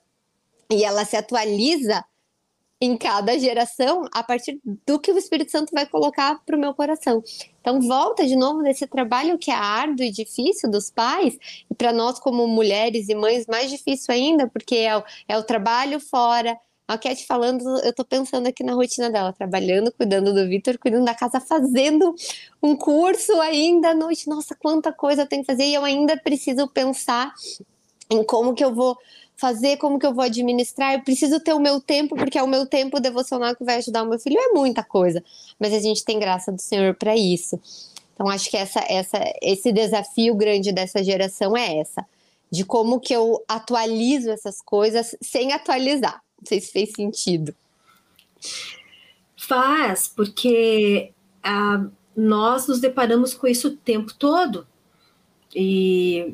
e 0.71 0.83
ela 0.83 1.05
se 1.05 1.15
atualiza 1.15 2.03
em 2.79 2.95
cada 2.95 3.37
geração 3.39 4.07
a 4.11 4.21
partir 4.23 4.59
do 4.85 4.99
que 4.99 5.11
o 5.11 5.17
Espírito 5.17 5.51
Santo 5.51 5.71
vai 5.73 5.85
colocar 5.87 6.39
para 6.45 6.55
o 6.55 6.59
meu 6.59 6.73
coração. 6.73 7.23
Então, 7.59 7.81
volta 7.81 8.25
de 8.25 8.35
novo 8.35 8.61
nesse 8.61 8.85
trabalho 8.85 9.37
que 9.37 9.49
é 9.49 9.55
árduo 9.55 10.05
e 10.05 10.11
difícil 10.11 10.69
dos 10.69 10.91
pais, 10.91 11.37
e 11.69 11.73
para 11.73 11.91
nós, 11.91 12.19
como 12.19 12.47
mulheres 12.47 13.09
e 13.09 13.15
mães, 13.15 13.47
mais 13.47 13.71
difícil 13.71 14.13
ainda, 14.13 14.47
porque 14.47 14.75
é 14.75 14.95
o, 14.95 15.03
é 15.27 15.37
o 15.37 15.43
trabalho 15.43 15.99
fora. 15.99 16.57
A 16.87 16.97
Cat 16.97 17.25
falando, 17.25 17.67
eu 17.79 17.89
estou 17.89 18.05
pensando 18.05 18.47
aqui 18.47 18.63
na 18.63 18.73
rotina 18.73 19.09
dela, 19.09 19.33
trabalhando, 19.33 19.91
cuidando 19.91 20.33
do 20.33 20.47
Vitor, 20.47 20.77
cuidando 20.77 21.03
da 21.03 21.13
casa, 21.13 21.41
fazendo 21.41 22.15
um 22.63 22.77
curso 22.77 23.33
ainda 23.41 23.89
à 23.89 23.93
noite. 23.93 24.29
Nossa, 24.29 24.55
quanta 24.55 24.93
coisa 24.93 25.23
eu 25.23 25.27
tenho 25.27 25.41
que 25.41 25.51
fazer, 25.51 25.65
e 25.65 25.73
eu 25.73 25.83
ainda 25.83 26.15
preciso 26.15 26.65
pensar 26.67 27.33
em 28.09 28.23
como 28.23 28.53
que 28.53 28.63
eu 28.63 28.73
vou 28.73 28.97
fazer, 29.37 29.77
como 29.77 29.99
que 29.99 30.05
eu 30.05 30.13
vou 30.13 30.25
administrar, 30.25 30.95
eu 30.95 31.01
preciso 31.01 31.39
ter 31.39 31.53
o 31.53 31.59
meu 31.59 31.79
tempo, 31.79 32.15
porque 32.15 32.39
é 32.39 32.43
o 32.43 32.47
meu 32.47 32.65
tempo 32.65 32.99
devocional 32.99 33.55
que 33.55 33.63
vai 33.63 33.77
ajudar 33.77 34.03
o 34.03 34.09
meu 34.09 34.19
filho, 34.19 34.37
é 34.37 34.49
muita 34.49 34.83
coisa. 34.83 35.23
Mas 35.59 35.73
a 35.73 35.79
gente 35.79 36.03
tem 36.03 36.19
graça 36.19 36.51
do 36.51 36.59
Senhor 36.59 36.95
para 36.95 37.15
isso. 37.15 37.59
Então 38.13 38.27
acho 38.27 38.49
que 38.49 38.57
essa, 38.57 38.83
essa, 38.89 39.19
esse 39.41 39.71
desafio 39.71 40.33
grande 40.33 40.71
dessa 40.71 41.03
geração 41.03 41.55
é 41.55 41.77
essa, 41.77 42.03
de 42.49 42.65
como 42.65 42.99
que 42.99 43.13
eu 43.13 43.43
atualizo 43.47 44.31
essas 44.31 44.59
coisas 44.59 45.15
sem 45.21 45.53
atualizar. 45.53 46.19
Não 46.39 46.47
sei 46.47 46.59
se 46.59 46.71
fez 46.71 46.91
sentido. 46.93 47.53
Faz, 49.37 50.07
porque 50.07 51.11
ah, 51.43 51.85
nós 52.15 52.67
nos 52.67 52.79
deparamos 52.79 53.35
com 53.35 53.45
isso 53.45 53.67
o 53.67 53.77
tempo 53.77 54.11
todo. 54.15 54.65
E 55.55 56.33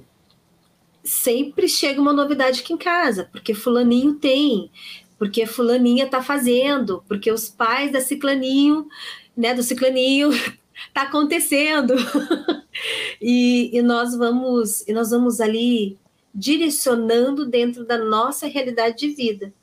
sempre 1.04 1.68
chega 1.68 2.00
uma 2.00 2.14
novidade 2.14 2.62
aqui 2.62 2.74
em 2.74 2.78
casa, 2.78 3.28
porque 3.32 3.54
fulaninho 3.54 4.16
tem, 4.16 4.72
porque 5.20 5.46
fulaninha 5.46 6.08
tá 6.08 6.22
fazendo, 6.24 7.04
porque 7.08 7.32
os 7.32 7.50
pais 7.50 7.92
da 7.92 8.00
ciclaninho, 8.02 8.88
né, 9.36 9.54
do 9.54 9.64
ciclaninho 9.64 10.30
tá 10.94 11.04
acontecendo. 11.04 11.94
e, 13.22 13.70
e 13.74 13.82
nós 13.82 14.16
vamos 14.16 14.82
e 14.88 14.94
nós 14.94 15.12
vamos 15.12 15.42
ali 15.42 15.98
direcionando 16.34 17.46
dentro 17.46 17.86
da 17.86 17.98
nossa 17.98 18.48
realidade 18.48 18.98
de 18.98 19.10
vida. 19.10 19.54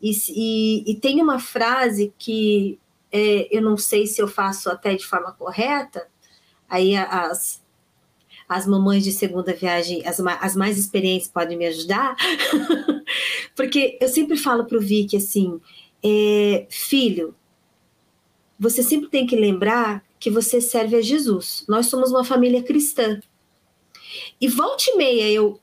E, 0.00 0.12
e, 0.30 0.90
e 0.92 0.94
tem 0.94 1.20
uma 1.20 1.38
frase 1.38 2.12
que 2.18 2.78
é, 3.10 3.48
eu 3.50 3.60
não 3.60 3.76
sei 3.76 4.06
se 4.06 4.20
eu 4.22 4.28
faço 4.28 4.70
até 4.70 4.94
de 4.94 5.04
forma 5.04 5.32
correta, 5.32 6.06
aí 6.68 6.94
as, 6.96 7.60
as 8.50 8.66
mamães 8.66 9.04
de 9.04 9.12
segunda 9.12 9.54
viagem, 9.54 10.04
as, 10.04 10.18
as 10.18 10.56
mais 10.56 10.76
experientes 10.76 11.28
podem 11.28 11.56
me 11.56 11.66
ajudar, 11.66 12.16
porque 13.54 13.96
eu 14.00 14.08
sempre 14.08 14.36
falo 14.36 14.64
para 14.64 14.76
o 14.76 14.80
Vicky 14.80 15.16
assim, 15.16 15.60
é, 16.02 16.66
filho, 16.68 17.32
você 18.58 18.82
sempre 18.82 19.08
tem 19.08 19.24
que 19.24 19.36
lembrar 19.36 20.04
que 20.18 20.30
você 20.30 20.60
serve 20.60 20.96
a 20.96 21.00
Jesus. 21.00 21.64
Nós 21.68 21.86
somos 21.86 22.10
uma 22.10 22.24
família 22.24 22.60
cristã. 22.60 23.20
E 24.40 24.48
volta 24.48 24.82
e 24.88 24.96
meia 24.96 25.30
eu, 25.30 25.60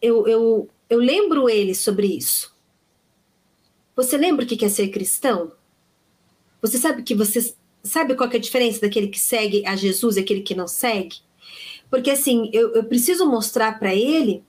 eu, 0.00 0.26
eu, 0.26 0.70
eu 0.88 0.98
lembro 0.98 1.50
ele 1.50 1.74
sobre 1.74 2.06
isso. 2.06 2.56
Você 3.94 4.16
lembra 4.16 4.46
o 4.46 4.48
que 4.48 4.64
é 4.64 4.68
ser 4.70 4.88
cristão? 4.88 5.52
Você 6.62 6.78
sabe 6.78 7.02
que 7.02 7.14
você 7.14 7.54
sabe 7.84 8.14
qual 8.14 8.30
é 8.30 8.36
a 8.36 8.40
diferença 8.40 8.80
daquele 8.80 9.08
que 9.08 9.20
segue 9.20 9.64
a 9.66 9.76
Jesus 9.76 10.16
e 10.16 10.20
aquele 10.20 10.40
que 10.40 10.54
não 10.54 10.66
segue? 10.66 11.25
Porque 11.90 12.10
assim, 12.10 12.50
eu, 12.52 12.74
eu 12.74 12.84
preciso 12.84 13.26
mostrar 13.26 13.78
para 13.78 13.94
ele 13.94 14.44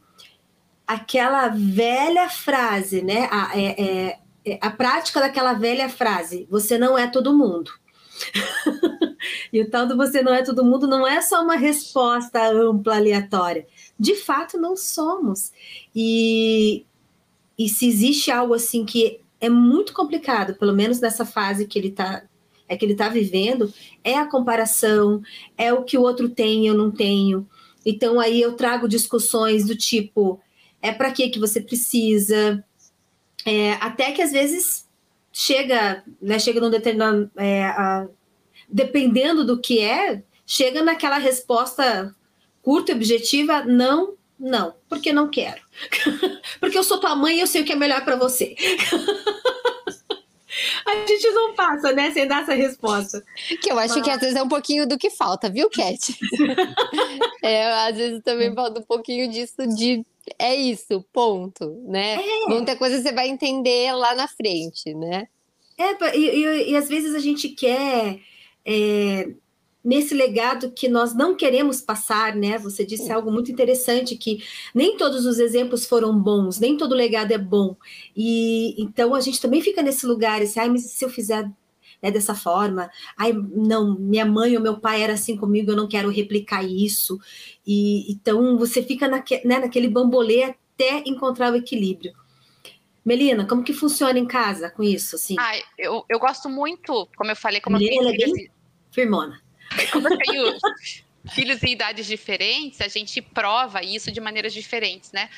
aquela 0.85 1.49
velha 1.49 2.29
frase, 2.29 3.01
né? 3.01 3.27
A, 3.31 3.59
é, 3.59 3.81
é, 3.81 4.19
é, 4.45 4.59
a 4.61 4.69
prática 4.69 5.19
daquela 5.19 5.53
velha 5.53 5.89
frase: 5.89 6.47
você 6.49 6.77
não 6.77 6.97
é 6.97 7.07
todo 7.07 7.37
mundo. 7.37 7.71
e 9.53 9.61
o 9.61 9.69
tal 9.69 9.85
do 9.85 9.95
você 9.95 10.23
não 10.23 10.33
é 10.33 10.41
todo 10.41 10.65
mundo 10.65 10.87
não 10.87 11.05
é 11.05 11.21
só 11.21 11.43
uma 11.43 11.55
resposta 11.55 12.49
ampla, 12.49 12.95
aleatória. 12.95 13.67
De 13.99 14.15
fato, 14.15 14.57
não 14.57 14.75
somos. 14.75 15.51
E, 15.95 16.85
e 17.57 17.69
se 17.69 17.87
existe 17.87 18.31
algo 18.31 18.53
assim 18.53 18.85
que 18.85 19.21
é 19.39 19.49
muito 19.49 19.93
complicado, 19.93 20.55
pelo 20.55 20.73
menos 20.73 20.99
nessa 20.99 21.25
fase 21.25 21.67
que 21.67 21.77
ele 21.77 21.89
está 21.89 22.23
é 22.67 22.75
que 22.75 22.85
ele 22.85 22.93
está 22.93 23.09
vivendo, 23.09 23.73
é 24.03 24.17
a 24.17 24.27
comparação, 24.27 25.21
é 25.57 25.71
o 25.73 25.83
que 25.83 25.97
o 25.97 26.01
outro 26.01 26.29
tem 26.29 26.63
e 26.63 26.67
eu 26.67 26.73
não 26.73 26.91
tenho. 26.91 27.47
Então 27.85 28.19
aí 28.19 28.41
eu 28.41 28.53
trago 28.53 28.87
discussões 28.87 29.65
do 29.65 29.75
tipo, 29.75 30.39
é 30.81 30.91
para 30.91 31.11
que 31.11 31.29
que 31.29 31.39
você 31.39 31.61
precisa? 31.61 32.63
É, 33.45 33.73
até 33.73 34.11
que 34.11 34.21
às 34.21 34.31
vezes 34.31 34.87
chega, 35.31 36.03
né, 36.21 36.39
chega 36.39 36.59
num 36.59 36.69
determinado, 36.69 37.31
é, 37.37 37.63
a, 37.65 38.07
dependendo 38.67 39.45
do 39.45 39.59
que 39.59 39.79
é, 39.79 40.23
chega 40.45 40.83
naquela 40.83 41.17
resposta 41.17 42.13
curta 42.61 42.91
e 42.91 42.95
objetiva, 42.95 43.63
não, 43.63 44.15
não, 44.37 44.75
porque 44.89 45.13
não 45.13 45.29
quero. 45.29 45.61
porque 46.59 46.77
eu 46.77 46.83
sou 46.83 46.99
tua 46.99 47.15
mãe 47.15 47.37
e 47.37 47.39
eu 47.39 47.47
sei 47.47 47.61
o 47.61 47.65
que 47.65 47.71
é 47.71 47.75
melhor 47.75 48.03
para 48.03 48.17
você. 48.17 48.55
A 50.85 50.95
gente 51.05 51.29
não 51.31 51.53
passa, 51.53 51.91
né, 51.93 52.11
sem 52.11 52.27
dar 52.27 52.43
essa 52.43 52.53
resposta. 52.53 53.23
Que 53.61 53.71
eu 53.71 53.79
acho 53.79 53.95
Mas... 53.95 54.03
que 54.03 54.09
às 54.09 54.19
vezes 54.19 54.35
é 54.35 54.43
um 54.43 54.47
pouquinho 54.47 54.87
do 54.87 54.97
que 54.97 55.09
falta, 55.09 55.49
viu, 55.49 55.69
Cat? 55.69 56.17
é, 57.43 57.65
às 57.87 57.95
vezes 57.95 58.21
também 58.23 58.53
falta 58.53 58.79
um 58.79 58.83
pouquinho 58.83 59.29
disso 59.29 59.67
de 59.75 60.05
é 60.37 60.55
isso, 60.55 61.05
ponto, 61.13 61.81
né? 61.87 62.15
É. 62.15 62.47
Muita 62.47 62.75
coisa 62.75 63.01
você 63.01 63.13
vai 63.13 63.29
entender 63.29 63.93
lá 63.93 64.13
na 64.13 64.27
frente, 64.27 64.93
né? 64.93 65.27
É, 65.77 66.17
e, 66.17 66.19
e, 66.19 66.71
e 66.71 66.75
às 66.75 66.89
vezes 66.89 67.13
a 67.15 67.19
gente 67.19 67.49
quer 67.49 68.19
é, 68.65 69.29
nesse 69.87 70.13
legado 70.13 70.71
que 70.71 70.89
nós 70.89 71.15
não 71.15 71.33
queremos 71.33 71.79
passar, 71.79 72.35
né? 72.35 72.57
Você 72.57 72.85
disse 72.85 73.09
algo 73.09 73.31
muito 73.31 73.49
interessante 73.49 74.17
que 74.17 74.43
nem 74.75 74.97
todos 74.97 75.25
os 75.25 75.39
exemplos 75.39 75.85
foram 75.85 76.13
bons, 76.19 76.59
nem 76.59 76.75
todo 76.75 76.93
legado 76.93 77.31
é 77.31 77.37
bom. 77.37 77.73
E 78.13 78.75
então 78.77 79.15
a 79.15 79.21
gente 79.21 79.39
também 79.39 79.61
fica 79.61 79.81
nesse 79.81 80.05
lugar, 80.05 80.41
assim, 80.41 80.59
ai, 80.59 80.67
mas 80.67 80.91
se 80.91 81.05
eu 81.05 81.09
fizer 81.09 81.49
né, 82.03 82.11
dessa 82.11 82.35
forma, 82.35 82.91
ai, 83.17 83.31
não, 83.31 83.97
minha 83.97 84.25
mãe 84.25 84.57
ou 84.57 84.61
meu 84.61 84.77
pai 84.77 85.01
era 85.01 85.13
assim 85.13 85.37
comigo, 85.37 85.71
eu 85.71 85.77
não 85.77 85.87
quero 85.87 86.09
replicar 86.09 86.65
isso. 86.65 87.17
E 87.65 88.11
então 88.11 88.57
você 88.57 88.83
fica 88.83 89.07
naque, 89.07 89.41
né, 89.47 89.57
naquele 89.57 89.87
bambolê 89.87 90.43
até 90.43 91.01
encontrar 91.05 91.53
o 91.53 91.55
equilíbrio. 91.55 92.11
Melina, 93.05 93.47
como 93.47 93.63
que 93.63 93.71
funciona 93.71 94.19
em 94.19 94.27
casa 94.27 94.69
com 94.69 94.83
isso? 94.83 95.15
Assim? 95.15 95.37
Ah, 95.39 95.57
eu, 95.77 96.03
eu 96.09 96.19
gosto 96.19 96.49
muito, 96.49 97.07
como 97.15 97.31
eu 97.31 97.37
falei, 97.37 97.61
como 97.61 97.77
Melina, 97.77 98.11
eu 98.11 98.17
tenho, 98.17 98.31
é 98.31 98.33
bem 98.33 98.51
firmona. 98.91 99.46
Como 99.91 100.07
eu 100.07 100.17
tenho 100.17 100.57
filhos 101.31 101.61
em 101.63 101.71
idades 101.71 102.05
diferentes, 102.05 102.81
a 102.81 102.87
gente 102.87 103.21
prova 103.21 103.83
isso 103.83 104.11
de 104.11 104.19
maneiras 104.19 104.53
diferentes, 104.53 105.11
né? 105.11 105.29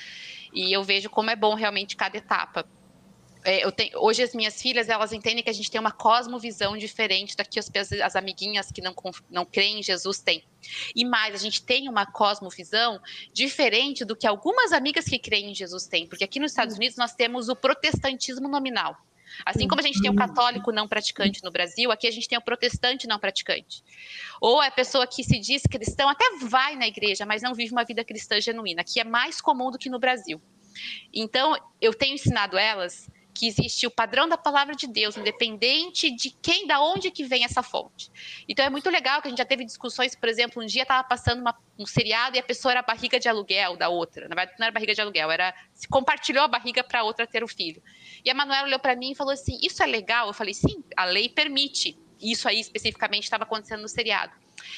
E 0.53 0.75
eu 0.75 0.83
vejo 0.83 1.09
como 1.09 1.29
é 1.29 1.35
bom 1.35 1.53
realmente 1.55 1.95
cada 1.95 2.17
etapa. 2.17 2.67
É, 3.43 3.69
tenho, 3.71 3.97
hoje 3.99 4.21
as 4.21 4.35
minhas 4.35 4.61
filhas 4.61 4.89
elas 4.89 5.13
entendem 5.13 5.41
que 5.41 5.49
a 5.49 5.53
gente 5.53 5.71
tem 5.71 5.79
uma 5.79 5.91
cosmovisão 5.91 6.75
diferente 6.75 7.37
da 7.37 7.45
que 7.45 7.57
as, 7.57 7.69
as 7.93 8.15
amiguinhas 8.15 8.69
que 8.69 8.81
não, 8.81 8.93
não 9.29 9.45
creem 9.45 9.79
em 9.79 9.83
Jesus 9.83 10.19
têm. 10.19 10.43
E 10.93 11.05
mais, 11.05 11.33
a 11.33 11.37
gente 11.37 11.63
tem 11.63 11.87
uma 11.87 12.05
cosmovisão 12.05 12.99
diferente 13.31 14.03
do 14.03 14.15
que 14.15 14.27
algumas 14.27 14.73
amigas 14.73 15.05
que 15.05 15.17
creem 15.17 15.51
em 15.51 15.55
Jesus 15.55 15.87
têm, 15.87 16.05
porque 16.05 16.25
aqui 16.25 16.39
nos 16.39 16.51
Estados 16.51 16.75
Unidos 16.75 16.97
nós 16.97 17.13
temos 17.13 17.47
o 17.47 17.55
protestantismo 17.55 18.49
nominal. 18.49 18.97
Assim 19.45 19.67
como 19.67 19.81
a 19.81 19.83
gente 19.83 20.01
tem 20.01 20.09
o 20.09 20.15
católico 20.15 20.71
não 20.71 20.87
praticante 20.87 21.43
no 21.43 21.51
Brasil, 21.51 21.91
aqui 21.91 22.07
a 22.07 22.11
gente 22.11 22.27
tem 22.27 22.37
o 22.37 22.41
protestante 22.41 23.07
não 23.07 23.19
praticante. 23.19 23.83
Ou 24.41 24.61
a 24.61 24.71
pessoa 24.71 25.05
que 25.07 25.23
se 25.23 25.39
diz 25.39 25.63
cristão, 25.63 26.09
até 26.09 26.25
vai 26.41 26.75
na 26.75 26.87
igreja, 26.87 27.25
mas 27.25 27.41
não 27.41 27.53
vive 27.53 27.71
uma 27.71 27.83
vida 27.83 28.03
cristã 28.03 28.39
genuína, 28.39 28.83
que 28.83 28.99
é 28.99 29.03
mais 29.03 29.41
comum 29.41 29.71
do 29.71 29.77
que 29.77 29.89
no 29.89 29.99
Brasil. 29.99 30.41
Então, 31.13 31.55
eu 31.81 31.93
tenho 31.93 32.15
ensinado 32.15 32.57
elas 32.57 33.09
que 33.39 33.47
existe 33.47 33.87
o 33.87 33.91
padrão 33.91 34.27
da 34.27 34.37
palavra 34.37 34.75
de 34.75 34.85
Deus, 34.85 35.15
independente 35.15 36.11
de 36.11 36.29
quem, 36.29 36.67
da 36.67 36.81
onde 36.81 37.09
que 37.09 37.23
vem 37.23 37.45
essa 37.45 37.63
fonte. 37.63 38.11
Então 38.49 38.65
é 38.65 38.69
muito 38.69 38.89
legal 38.89 39.21
que 39.21 39.29
a 39.29 39.31
gente 39.31 39.37
já 39.37 39.45
teve 39.45 39.63
discussões, 39.63 40.13
por 40.13 40.27
exemplo, 40.27 40.61
um 40.61 40.65
dia 40.65 40.81
estava 40.81 41.07
passando 41.07 41.39
uma, 41.39 41.57
um 41.77 41.85
seriado 41.85 42.35
e 42.35 42.39
a 42.39 42.43
pessoa 42.43 42.73
era 42.73 42.81
a 42.81 42.83
barriga 42.83 43.17
de 43.17 43.29
aluguel 43.29 43.77
da 43.77 43.87
outra. 43.87 44.27
Na 44.27 44.35
verdade, 44.35 44.59
não 44.59 44.65
era 44.65 44.73
barriga 44.73 44.93
de 44.93 44.99
aluguel, 44.99 45.31
era 45.31 45.55
se 45.73 45.87
compartilhou 45.87 46.43
a 46.43 46.47
barriga 46.49 46.83
para 46.83 46.99
a 46.99 47.03
outra 47.03 47.25
ter 47.25 47.41
o 47.41 47.47
filho. 47.47 47.81
E 48.25 48.29
a 48.29 48.33
Manuela 48.33 48.67
olhou 48.67 48.79
para 48.79 48.93
mim 48.93 49.11
e 49.11 49.15
falou 49.15 49.31
assim: 49.31 49.57
"Isso 49.63 49.81
é 49.81 49.85
legal?" 49.85 50.27
Eu 50.27 50.33
falei: 50.33 50.53
"Sim, 50.53 50.83
a 50.97 51.05
lei 51.05 51.29
permite." 51.29 51.97
Isso 52.21 52.45
aí 52.45 52.59
especificamente 52.59 53.23
estava 53.23 53.45
acontecendo 53.45 53.81
no 53.81 53.87
seriado. 53.87 54.33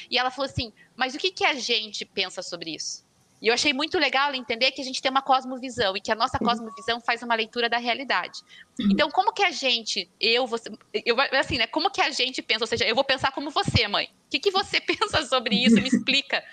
E 0.08 0.16
ela 0.16 0.30
falou 0.30 0.48
assim: 0.48 0.72
"Mas 0.94 1.16
o 1.16 1.18
que 1.18 1.32
que 1.32 1.44
a 1.44 1.54
gente 1.54 2.04
pensa 2.04 2.42
sobre 2.42 2.76
isso?" 2.76 3.01
E 3.42 3.48
eu 3.48 3.54
achei 3.54 3.72
muito 3.72 3.98
legal 3.98 4.32
entender 4.32 4.70
que 4.70 4.80
a 4.80 4.84
gente 4.84 5.02
tem 5.02 5.10
uma 5.10 5.20
cosmovisão 5.20 5.96
e 5.96 6.00
que 6.00 6.12
a 6.12 6.14
nossa 6.14 6.38
uhum. 6.40 6.48
cosmovisão 6.48 7.00
faz 7.00 7.24
uma 7.24 7.34
leitura 7.34 7.68
da 7.68 7.76
realidade. 7.76 8.38
Uhum. 8.78 8.90
Então, 8.92 9.10
como 9.10 9.32
que 9.32 9.42
a 9.42 9.50
gente, 9.50 10.08
eu, 10.20 10.46
você, 10.46 10.70
eu, 11.04 11.16
assim, 11.20 11.58
né? 11.58 11.66
Como 11.66 11.90
que 11.90 12.00
a 12.00 12.10
gente 12.10 12.40
pensa? 12.40 12.62
Ou 12.62 12.68
seja, 12.68 12.86
eu 12.86 12.94
vou 12.94 13.02
pensar 13.02 13.32
como 13.32 13.50
você, 13.50 13.88
mãe. 13.88 14.06
O 14.26 14.30
que, 14.30 14.38
que 14.38 14.52
você 14.52 14.78
pensa 14.80 15.24
sobre 15.24 15.56
isso? 15.56 15.74
Me 15.74 15.88
explica 15.88 16.44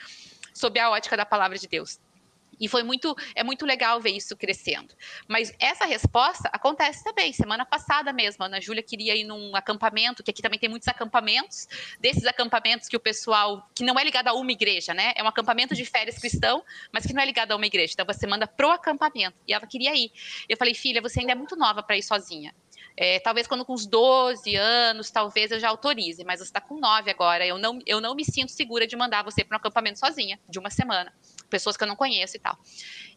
sobre 0.52 0.80
a 0.80 0.90
ótica 0.90 1.16
da 1.16 1.26
palavra 1.28 1.60
de 1.60 1.68
Deus. 1.68 2.00
E 2.60 2.68
foi 2.68 2.84
muito, 2.84 3.16
é 3.34 3.44
muito 3.44 3.66
legal 3.66 4.00
ver 4.02 4.12
isso 4.12 4.36
crescendo. 4.36 4.94
Mas 5.28 5.54
essa 5.60 5.86
resposta 5.86 6.50
acontece 6.52 7.04
também. 7.04 7.32
Semana 7.32 7.66
passada 7.66 8.12
mesmo, 8.12 8.44
a 8.44 8.48
Ana 8.48 8.60
Júlia 8.60 8.84
queria 8.84 9.16
ir 9.16 9.24
num 9.24 9.56
acampamento, 9.56 10.24
que 10.24 10.32
aqui 10.32 10.42
também 10.42 10.60
tem 10.60 10.70
muitos 10.70 10.88
acampamentos, 10.88 11.68
desses 12.00 12.26
acampamentos 12.26 12.88
que 12.88 12.98
o 12.98 13.00
pessoal, 13.00 13.70
que 13.74 13.84
não 13.84 13.98
é 13.98 14.04
ligado 14.04 14.28
a 14.28 14.34
uma 14.34 14.52
igreja, 14.52 14.94
né? 14.94 15.14
É 15.16 15.24
um 15.24 15.28
acampamento 15.28 15.74
de 15.74 15.86
férias 15.86 16.18
cristão, 16.18 16.64
mas 16.92 17.06
que 17.06 17.14
não 17.14 17.22
é 17.22 17.26
ligado 17.26 17.52
a 17.52 17.56
uma 17.56 17.66
igreja. 17.66 17.94
Então 17.94 18.06
você 18.06 18.28
manda 18.28 18.48
pro 18.48 18.72
acampamento. 18.72 19.38
E 19.48 19.54
ela 19.54 19.66
queria 19.66 19.96
ir. 19.96 20.12
Eu 20.48 20.58
falei, 20.58 20.74
filha, 20.74 21.02
você 21.02 21.22
ainda 21.22 21.32
é 21.32 21.36
muito 21.36 21.56
nova 21.56 21.82
para 21.82 21.98
ir 21.98 22.04
sozinha. 22.04 22.54
É, 22.98 23.18
talvez 23.20 23.48
quando 23.48 23.64
com 23.64 23.74
uns 23.74 23.86
12 23.86 24.56
anos, 24.56 25.10
talvez 25.10 25.52
eu 25.52 25.60
já 25.60 25.70
autorize, 25.70 26.22
mas 26.26 26.40
você 26.40 26.48
está 26.48 26.60
com 26.60 26.78
9 26.78 27.10
agora. 27.10 27.46
Eu 27.46 27.58
não, 27.58 27.80
eu 27.86 28.02
não 28.02 28.14
me 28.14 28.26
sinto 28.26 28.52
segura 28.52 28.86
de 28.86 28.96
mandar 28.98 29.24
você 29.24 29.44
para 29.44 29.56
um 29.56 29.60
acampamento 29.60 30.00
sozinha, 30.00 30.38
de 30.50 30.60
uma 30.60 30.70
semana 30.70 31.14
pessoas 31.50 31.76
que 31.76 31.84
eu 31.84 31.88
não 31.88 31.96
conheço 31.96 32.38
e 32.38 32.40
tal. 32.40 32.58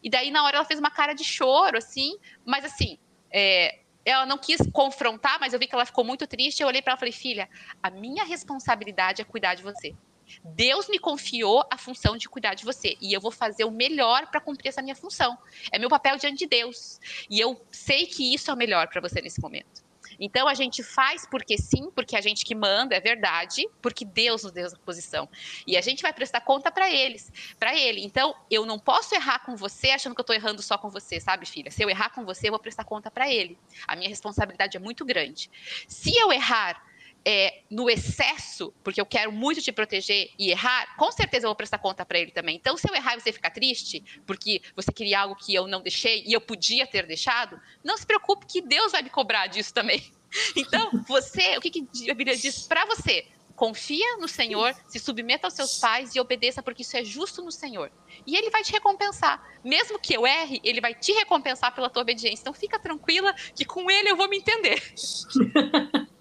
E 0.01 0.09
daí, 0.09 0.31
na 0.31 0.43
hora, 0.43 0.57
ela 0.57 0.65
fez 0.65 0.79
uma 0.79 0.91
cara 0.91 1.13
de 1.13 1.23
choro, 1.23 1.77
assim, 1.77 2.17
mas 2.45 2.65
assim, 2.65 2.97
é, 3.31 3.79
ela 4.05 4.25
não 4.25 4.37
quis 4.37 4.59
confrontar, 4.71 5.39
mas 5.39 5.53
eu 5.53 5.59
vi 5.59 5.67
que 5.67 5.75
ela 5.75 5.85
ficou 5.85 6.03
muito 6.03 6.27
triste. 6.27 6.61
Eu 6.61 6.67
olhei 6.67 6.81
para 6.81 6.91
ela 6.91 6.97
e 6.97 6.99
falei: 6.99 7.13
filha, 7.13 7.49
a 7.81 7.89
minha 7.89 8.23
responsabilidade 8.23 9.21
é 9.21 9.25
cuidar 9.25 9.55
de 9.55 9.63
você. 9.63 9.95
Deus 10.43 10.87
me 10.87 10.97
confiou 10.97 11.63
a 11.69 11.77
função 11.77 12.17
de 12.17 12.27
cuidar 12.27 12.53
de 12.53 12.63
você 12.63 12.97
e 13.01 13.13
eu 13.13 13.21
vou 13.21 13.31
fazer 13.31 13.65
o 13.65 13.71
melhor 13.71 14.27
para 14.27 14.41
cumprir 14.41 14.69
essa 14.69 14.81
minha 14.81 14.95
função. 14.95 15.37
É 15.71 15.77
meu 15.77 15.89
papel 15.89 16.17
diante 16.17 16.39
de 16.39 16.47
Deus 16.47 16.99
e 17.29 17.39
eu 17.39 17.65
sei 17.71 18.05
que 18.05 18.33
isso 18.33 18.49
é 18.49 18.53
o 18.53 18.57
melhor 18.57 18.87
para 18.87 19.01
você 19.01 19.21
nesse 19.21 19.41
momento. 19.41 19.82
Então 20.19 20.47
a 20.47 20.53
gente 20.53 20.83
faz 20.83 21.25
porque 21.25 21.57
sim, 21.57 21.89
porque 21.91 22.15
a 22.15 22.21
gente 22.21 22.45
que 22.45 22.55
manda, 22.55 22.95
é 22.95 22.99
verdade, 22.99 23.67
porque 23.81 24.05
Deus 24.05 24.43
nos 24.43 24.51
deu 24.51 24.65
essa 24.65 24.77
posição. 24.77 25.27
E 25.65 25.77
a 25.77 25.81
gente 25.81 26.01
vai 26.01 26.13
prestar 26.13 26.41
conta 26.41 26.71
para 26.71 26.89
eles, 26.89 27.31
para 27.59 27.75
ele. 27.77 28.03
Então 28.03 28.35
eu 28.49 28.65
não 28.65 28.79
posso 28.79 29.15
errar 29.15 29.39
com 29.39 29.55
você 29.55 29.91
achando 29.91 30.15
que 30.15 30.21
eu 30.21 30.23
estou 30.23 30.35
errando 30.35 30.61
só 30.61 30.77
com 30.77 30.89
você, 30.89 31.19
sabe, 31.19 31.45
filha? 31.45 31.71
Se 31.71 31.81
eu 31.83 31.89
errar 31.89 32.09
com 32.09 32.23
você, 32.25 32.47
eu 32.47 32.51
vou 32.51 32.59
prestar 32.59 32.83
conta 32.83 33.09
para 33.09 33.31
ele. 33.31 33.57
A 33.87 33.95
minha 33.95 34.09
responsabilidade 34.09 34.77
é 34.77 34.79
muito 34.79 35.05
grande. 35.05 35.49
Se 35.87 36.15
eu 36.17 36.31
errar 36.31 36.81
é, 37.25 37.61
no 37.69 37.89
excesso, 37.89 38.73
porque 38.83 38.99
eu 38.99 39.05
quero 39.05 39.31
muito 39.31 39.61
te 39.61 39.71
proteger 39.71 40.29
e 40.37 40.51
errar, 40.51 40.95
com 40.97 41.11
certeza 41.11 41.45
eu 41.45 41.49
vou 41.49 41.55
prestar 41.55 41.77
conta 41.77 42.05
para 42.05 42.19
ele 42.19 42.31
também. 42.31 42.55
Então, 42.55 42.75
se 42.75 42.89
eu 42.89 42.95
errar 42.95 43.15
e 43.15 43.21
você 43.21 43.31
ficar 43.31 43.51
triste, 43.51 44.03
porque 44.25 44.61
você 44.75 44.91
queria 44.91 45.21
algo 45.21 45.35
que 45.35 45.53
eu 45.53 45.67
não 45.67 45.81
deixei 45.81 46.23
e 46.25 46.33
eu 46.33 46.41
podia 46.41 46.85
ter 46.85 47.05
deixado, 47.05 47.59
não 47.83 47.97
se 47.97 48.05
preocupe 48.05 48.45
que 48.45 48.61
Deus 48.61 48.91
vai 48.91 49.01
me 49.01 49.09
cobrar 49.09 49.47
disso 49.47 49.73
também. 49.73 50.03
Então, 50.57 50.89
você, 51.07 51.55
o 51.57 51.61
que, 51.61 51.69
que 51.69 52.09
a 52.09 52.13
Bíblia 52.15 52.35
diz 52.35 52.65
para 52.65 52.85
você? 52.85 53.27
Confia 53.55 54.17
no 54.17 54.27
Senhor, 54.27 54.75
se 54.87 54.97
submeta 54.97 55.45
aos 55.45 55.53
seus 55.53 55.77
pais 55.77 56.15
e 56.15 56.19
obedeça, 56.19 56.63
porque 56.63 56.81
isso 56.81 56.97
é 56.97 57.03
justo 57.03 57.43
no 57.43 57.51
Senhor. 57.51 57.91
E 58.25 58.35
ele 58.35 58.49
vai 58.49 58.63
te 58.63 58.71
recompensar. 58.71 59.47
Mesmo 59.63 59.99
que 59.99 60.11
eu 60.15 60.25
erre, 60.25 60.59
ele 60.63 60.81
vai 60.81 60.95
te 60.95 61.11
recompensar 61.11 61.75
pela 61.75 61.87
tua 61.87 62.01
obediência. 62.01 62.41
Então 62.41 62.51
fica 62.51 62.79
tranquila 62.79 63.31
que 63.55 63.63
com 63.63 63.91
ele 63.91 64.09
eu 64.09 64.15
vou 64.15 64.27
me 64.27 64.37
entender. 64.37 64.81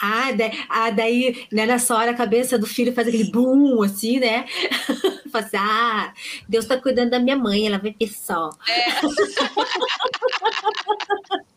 Ah, 0.00 0.32
daí, 0.32 0.50
ah, 0.68 0.90
daí 0.90 1.46
né, 1.52 1.66
nessa 1.66 1.94
hora 1.96 2.10
a 2.10 2.14
cabeça 2.14 2.58
do 2.58 2.66
filho 2.66 2.92
faz 2.92 3.08
aquele 3.08 3.30
boom, 3.30 3.82
assim, 3.82 4.18
né? 4.18 4.46
Faz 5.32 5.46
assim, 5.46 5.56
ah, 5.58 6.12
Deus 6.48 6.66
tá 6.66 6.76
cuidando 6.78 7.10
da 7.10 7.18
minha 7.18 7.36
mãe, 7.36 7.66
ela 7.66 7.78
vai 7.78 7.94
ver 7.98 8.12
só. 8.12 8.50
É. 8.68 8.84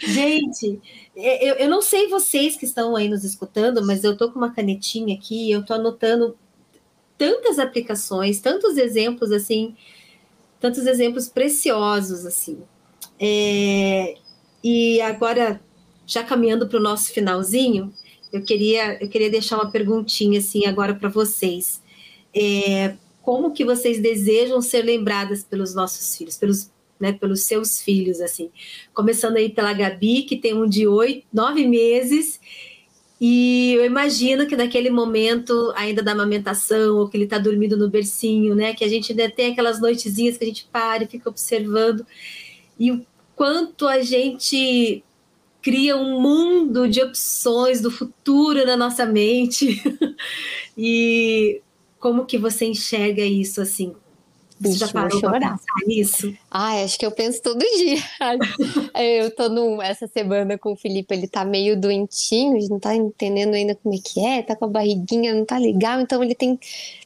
Gente, 0.00 0.80
é, 1.14 1.50
eu, 1.50 1.54
eu 1.56 1.68
não 1.68 1.82
sei 1.82 2.08
vocês 2.08 2.56
que 2.56 2.64
estão 2.64 2.96
aí 2.96 3.08
nos 3.08 3.24
escutando, 3.24 3.84
mas 3.84 4.02
eu 4.04 4.16
tô 4.16 4.30
com 4.30 4.38
uma 4.38 4.54
canetinha 4.54 5.14
aqui, 5.14 5.50
eu 5.50 5.64
tô 5.64 5.74
anotando 5.74 6.36
tantas 7.18 7.58
aplicações, 7.58 8.40
tantos 8.40 8.78
exemplos, 8.78 9.30
assim, 9.30 9.76
tantos 10.58 10.86
exemplos 10.86 11.28
preciosos, 11.28 12.24
assim. 12.24 12.62
É, 13.18 14.14
e 14.64 15.00
agora 15.02 15.60
já 16.10 16.24
caminhando 16.24 16.66
para 16.66 16.78
o 16.78 16.82
nosso 16.82 17.12
finalzinho, 17.12 17.94
eu 18.32 18.42
queria, 18.42 19.02
eu 19.02 19.08
queria 19.08 19.30
deixar 19.30 19.56
uma 19.56 19.70
perguntinha 19.70 20.40
assim 20.40 20.66
agora 20.66 20.92
para 20.92 21.08
vocês. 21.08 21.80
É, 22.34 22.96
como 23.22 23.52
que 23.52 23.64
vocês 23.64 24.00
desejam 24.00 24.60
ser 24.60 24.82
lembradas 24.82 25.44
pelos 25.44 25.72
nossos 25.72 26.16
filhos, 26.16 26.36
pelos, 26.36 26.68
né, 26.98 27.12
pelos 27.12 27.42
seus 27.42 27.80
filhos, 27.80 28.20
assim? 28.20 28.50
Começando 28.92 29.36
aí 29.36 29.50
pela 29.50 29.72
Gabi, 29.72 30.22
que 30.22 30.36
tem 30.36 30.52
um 30.52 30.68
de 30.68 30.86
oito, 30.86 31.24
nove 31.32 31.64
meses, 31.64 32.40
e 33.20 33.74
eu 33.74 33.84
imagino 33.84 34.46
que 34.46 34.56
naquele 34.56 34.90
momento, 34.90 35.72
ainda 35.76 36.02
da 36.02 36.12
amamentação, 36.12 36.96
ou 36.96 37.08
que 37.08 37.16
ele 37.16 37.24
está 37.24 37.38
dormindo 37.38 37.76
no 37.76 37.88
bercinho, 37.88 38.54
né? 38.56 38.74
Que 38.74 38.82
a 38.82 38.88
gente 38.88 39.12
ainda 39.12 39.30
tem 39.30 39.52
aquelas 39.52 39.80
noitezinhas 39.80 40.36
que 40.38 40.44
a 40.44 40.46
gente 40.46 40.66
para 40.72 41.04
e 41.04 41.06
fica 41.06 41.28
observando. 41.28 42.04
E 42.78 42.90
o 42.90 43.06
quanto 43.36 43.86
a 43.86 44.00
gente 44.02 45.04
cria 45.62 45.96
um 45.96 46.20
mundo 46.20 46.88
de 46.88 47.02
opções 47.02 47.80
do 47.80 47.90
futuro 47.90 48.64
na 48.66 48.76
nossa 48.76 49.06
mente. 49.06 49.82
e 50.76 51.60
como 51.98 52.24
que 52.24 52.38
você 52.38 52.66
enxerga 52.66 53.22
isso 53.22 53.60
assim? 53.60 53.94
Você 54.60 54.76
já 54.76 54.88
parou 54.88 55.18
para 55.18 55.40
pensar 55.40 55.86
nisso? 55.86 56.36
Ah, 56.50 56.82
acho 56.84 56.98
que 56.98 57.06
eu 57.06 57.10
penso 57.10 57.40
todo 57.42 57.58
dia. 57.58 57.98
eu 58.94 59.34
tô 59.34 59.48
num, 59.48 59.80
essa 59.80 60.06
semana 60.06 60.58
com 60.58 60.72
o 60.72 60.76
Felipe, 60.76 61.14
ele 61.14 61.26
tá 61.26 61.46
meio 61.46 61.80
doentinho, 61.80 62.58
não 62.68 62.78
tá 62.78 62.94
entendendo 62.94 63.54
ainda 63.54 63.74
como 63.74 63.94
é 63.94 63.98
que 63.98 64.20
é, 64.20 64.42
tá 64.42 64.54
com 64.54 64.66
a 64.66 64.68
barriguinha, 64.68 65.32
não 65.32 65.46
tá 65.46 65.56
legal, 65.56 65.98
então 65.98 66.22
ele 66.22 66.34
tem 66.34 66.58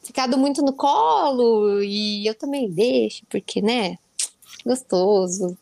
ficado 0.02 0.36
muito 0.36 0.62
no 0.62 0.72
colo 0.72 1.80
e 1.80 2.26
eu 2.26 2.34
também 2.34 2.68
deixo, 2.68 3.22
porque, 3.30 3.62
né, 3.62 3.98
gostoso. 4.64 5.56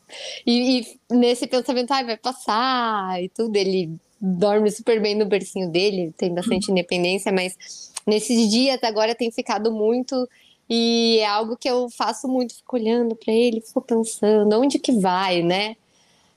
E, 0.47 0.81
e 1.11 1.15
nesse 1.15 1.47
pensamento, 1.47 1.91
ai, 1.91 2.05
vai 2.05 2.17
passar 2.17 3.23
e 3.23 3.29
tudo, 3.29 3.57
ele 3.57 3.91
dorme 4.21 4.71
super 4.71 5.01
bem 5.01 5.17
no 5.17 5.27
bercinho 5.27 5.69
dele, 5.69 6.15
tem 6.17 6.33
bastante 6.33 6.69
uhum. 6.69 6.77
independência, 6.77 7.33
mas 7.33 7.91
nesses 8.07 8.51
dias 8.51 8.79
agora 8.83 9.15
tem 9.15 9.31
ficado 9.33 9.73
muito 9.73 10.29
e 10.71 11.19
é 11.19 11.27
algo 11.27 11.57
que 11.57 11.69
eu 11.69 11.91
faço 11.91 12.29
muito, 12.29 12.55
fico 12.55 12.77
olhando 12.77 13.17
para 13.17 13.33
ele, 13.33 13.61
fico 13.61 13.81
pensando, 13.81 14.59
onde 14.59 14.79
que 14.79 14.93
vai, 14.93 15.43
né? 15.43 15.77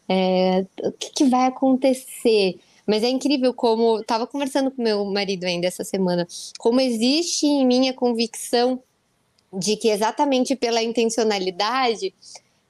É, 0.09 0.65
o 0.83 0.91
que, 0.91 1.11
que 1.11 1.25
vai 1.25 1.47
acontecer? 1.47 2.59
Mas 2.87 3.03
é 3.03 3.07
incrível 3.07 3.53
como 3.53 3.99
estava 3.99 4.27
conversando 4.27 4.71
com 4.71 4.81
meu 4.81 5.05
marido 5.05 5.45
ainda 5.45 5.67
essa 5.67 5.83
semana, 5.83 6.27
como 6.59 6.81
existe 6.81 7.45
em 7.45 7.65
mim 7.65 7.87
a 7.87 7.93
convicção 7.93 8.81
de 9.53 9.77
que 9.77 9.89
exatamente 9.89 10.55
pela 10.55 10.83
intencionalidade 10.83 12.13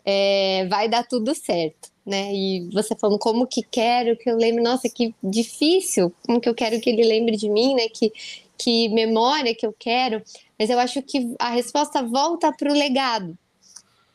é, 0.06 0.68
vai 0.70 0.88
dar 0.88 1.04
tudo 1.04 1.34
certo, 1.34 1.90
né? 2.06 2.32
E 2.32 2.70
você 2.72 2.96
falando 2.96 3.18
como 3.18 3.48
que 3.48 3.64
quero 3.64 4.16
que 4.16 4.30
eu 4.30 4.38
lembre, 4.38 4.62
nossa, 4.62 4.88
que 4.88 5.16
difícil, 5.24 6.14
como 6.26 6.40
que 6.40 6.48
eu 6.48 6.54
quero 6.54 6.80
que 6.80 6.90
ele 6.90 7.04
lembre 7.04 7.36
de 7.36 7.50
mim, 7.50 7.74
né? 7.74 7.90
Que, 7.90 8.14
que 8.58 8.90
memória 8.90 9.56
que 9.56 9.66
eu 9.66 9.74
quero, 9.78 10.22
mas 10.58 10.70
eu 10.70 10.80
acho 10.80 11.02
que 11.02 11.34
a 11.40 11.50
resposta 11.50 12.04
volta 12.04 12.54
para 12.54 12.72
o 12.72 12.76
legado, 12.76 13.36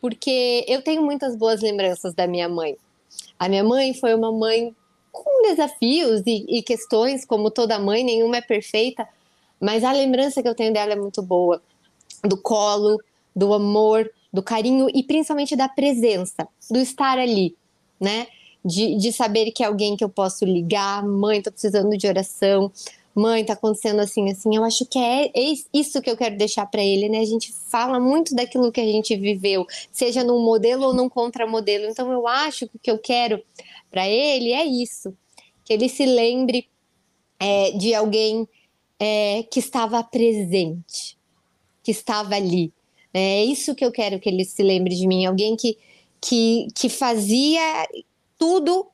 porque 0.01 0.65
eu 0.69 0.81
tenho 0.81 1.03
muitas 1.03 1.35
boas 1.35 1.61
lembranças 1.61 2.15
da 2.15 2.27
minha 2.27 2.49
mãe. 2.49 2.77
A 3.39 3.49
minha 3.49 3.65
mãe 3.65 3.93
foi 3.93 4.15
uma 4.15 4.31
mãe 4.31 4.75
com 5.11 5.43
desafios 5.43 6.23
e, 6.25 6.47
e 6.49 6.63
questões, 6.63 7.25
como 7.25 7.51
toda 7.51 7.79
mãe, 7.79 8.05
nenhuma 8.05 8.37
é 8.37 8.41
perfeita, 8.41 9.07
mas 9.61 9.83
a 9.83 9.93
lembrança 9.93 10.41
que 10.41 10.49
eu 10.49 10.55
tenho 10.55 10.73
dela 10.73 10.93
é 10.93 10.97
muito 10.97 11.21
boa. 11.21 11.61
Do 12.25 12.37
colo, 12.37 12.99
do 13.35 13.53
amor, 13.53 14.11
do 14.33 14.43
carinho 14.43 14.89
e 14.95 15.03
principalmente 15.03 15.57
da 15.57 15.69
presença, 15.69 16.47
do 16.71 16.79
estar 16.79 17.19
ali, 17.19 17.57
né? 18.01 18.27
De, 18.65 18.97
de 18.97 19.13
saber 19.13 19.51
que 19.53 19.63
é 19.63 19.67
alguém 19.67 19.97
que 19.97 20.05
eu 20.05 20.09
posso 20.09 20.45
ligar, 20.45 21.03
mãe, 21.05 21.41
tô 21.41 21.51
precisando 21.51 21.97
de 21.97 22.07
oração, 22.07 22.71
mãe, 23.15 23.45
tá 23.45 23.55
acontecendo 23.55 24.01
assim, 24.01 24.31
assim. 24.31 24.55
Eu 24.55 24.65
acho 24.65 24.87
que 24.87 24.99
é, 24.99 25.27
é 25.35 25.55
isso 25.73 26.01
que 26.01 26.11
eu 26.11 26.17
quero 26.17 26.37
deixar 26.37 26.67
para 26.67 26.83
ele, 26.83 27.09
né? 27.09 27.19
A 27.19 27.25
gente 27.25 27.53
fala 27.53 27.99
muito 27.99 28.35
daquilo 28.35 28.71
que 28.71 28.81
a 28.81 28.85
gente 28.85 29.17
viveu, 29.17 29.67
seja 29.91 30.23
num 30.23 30.45
modelo 30.45 30.87
ou 30.87 30.95
num 30.95 31.09
contramodelo. 31.09 31.87
Então 31.87 32.11
eu 32.13 32.27
acho 32.27 32.69
que 32.69 32.77
o 32.77 32.81
que 32.81 32.91
eu 32.91 32.99
quero 32.99 33.43
para 33.91 34.09
ele 34.09 34.53
é 34.53 34.65
isso, 34.65 35.15
que 35.65 35.73
ele 35.73 35.89
se 35.89 36.07
lembre 36.07 36.69
é, 37.39 37.73
de 37.73 37.95
alguém 37.95 38.47
é, 38.99 39.43
que 39.51 39.59
estava 39.59 40.03
presente, 40.05 41.19
que 41.83 41.91
estava 41.91 42.35
ali, 42.35 42.73
é 43.13 43.45
isso 43.45 43.75
que 43.75 43.85
eu 43.85 43.91
quero 43.91 44.21
que 44.21 44.29
ele 44.29 44.45
se 44.45 44.63
lembre 44.63 44.95
de 44.95 45.07
mim, 45.07 45.27
alguém 45.27 45.57
que, 45.57 45.77
que, 46.21 46.69
que 46.75 46.89
fazia 46.89 47.61
tudo 48.39 48.87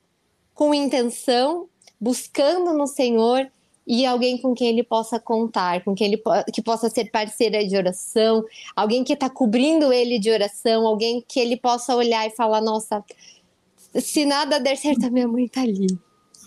com 0.55 0.73
intenção, 0.73 1.69
buscando 2.01 2.73
no 2.73 2.87
Senhor 2.87 3.51
e 3.87 4.05
alguém 4.05 4.37
com 4.39 4.55
quem 4.55 4.69
ele 4.69 4.83
possa 4.83 5.21
contar, 5.21 5.85
com 5.85 5.95
quem 5.95 6.09
ele 6.09 6.23
que 6.53 6.61
possa 6.61 6.91
ser 6.91 7.11
parceira 7.11 7.65
de 7.65 7.77
oração, 7.77 8.45
alguém 8.75 9.05
que 9.05 9.13
está 9.13 9.31
cobrindo 9.31 9.93
ele 9.93 10.19
de 10.19 10.31
oração, 10.31 10.87
alguém 10.87 11.25
que 11.27 11.39
ele 11.39 11.57
possa 11.57 11.95
olhar 11.95 12.27
e 12.27 12.31
falar: 12.31 12.61
nossa, 12.61 13.05
se 14.01 14.25
nada 14.25 14.59
der 14.59 14.77
certo, 14.77 15.07
a 15.07 15.11
minha 15.11 15.29
mãe 15.29 15.45
está 15.45 15.63
ali. 15.63 15.87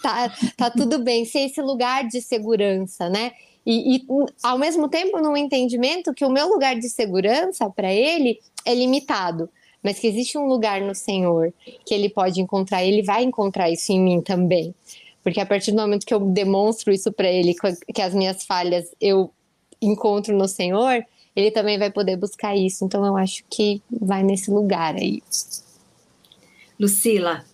Tá, 0.01 0.33
tá 0.57 0.69
tudo 0.69 0.99
bem, 0.99 1.25
ser 1.25 1.39
esse 1.39 1.61
lugar 1.61 2.07
de 2.07 2.21
segurança, 2.21 3.09
né? 3.09 3.31
E, 3.65 3.97
e, 3.97 4.05
ao 4.41 4.57
mesmo 4.57 4.87
tempo, 4.89 5.19
num 5.19 5.37
entendimento 5.37 6.13
que 6.13 6.25
o 6.25 6.29
meu 6.29 6.47
lugar 6.47 6.75
de 6.75 6.89
segurança 6.89 7.69
para 7.69 7.93
ele 7.93 8.39
é 8.65 8.73
limitado, 8.73 9.49
mas 9.83 9.99
que 9.99 10.07
existe 10.07 10.37
um 10.37 10.45
lugar 10.45 10.81
no 10.81 10.95
Senhor 10.95 11.53
que 11.85 11.93
ele 11.93 12.09
pode 12.09 12.41
encontrar, 12.41 12.83
ele 12.83 13.03
vai 13.03 13.23
encontrar 13.23 13.69
isso 13.69 13.91
em 13.91 13.99
mim 13.99 14.21
também. 14.21 14.73
Porque 15.23 15.39
a 15.39 15.45
partir 15.45 15.71
do 15.71 15.81
momento 15.81 16.05
que 16.05 16.13
eu 16.13 16.19
demonstro 16.19 16.91
isso 16.91 17.11
para 17.11 17.27
ele, 17.29 17.55
que 17.93 18.01
as 18.01 18.13
minhas 18.13 18.43
falhas 18.43 18.89
eu 18.99 19.31
encontro 19.81 20.35
no 20.35 20.47
Senhor, 20.47 21.05
ele 21.35 21.51
também 21.51 21.77
vai 21.77 21.91
poder 21.91 22.17
buscar 22.17 22.55
isso. 22.55 22.85
Então 22.85 23.05
eu 23.05 23.15
acho 23.15 23.43
que 23.49 23.81
vai 23.91 24.23
nesse 24.23 24.49
lugar 24.49 24.95
aí. 24.95 25.21
Lucila, 26.79 27.45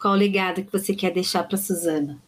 qual 0.00 0.14
o 0.14 0.16
legado 0.16 0.62
que 0.62 0.72
você 0.72 0.94
quer 0.94 1.12
deixar 1.12 1.42
para 1.44 1.58
Suzana? 1.58 2.22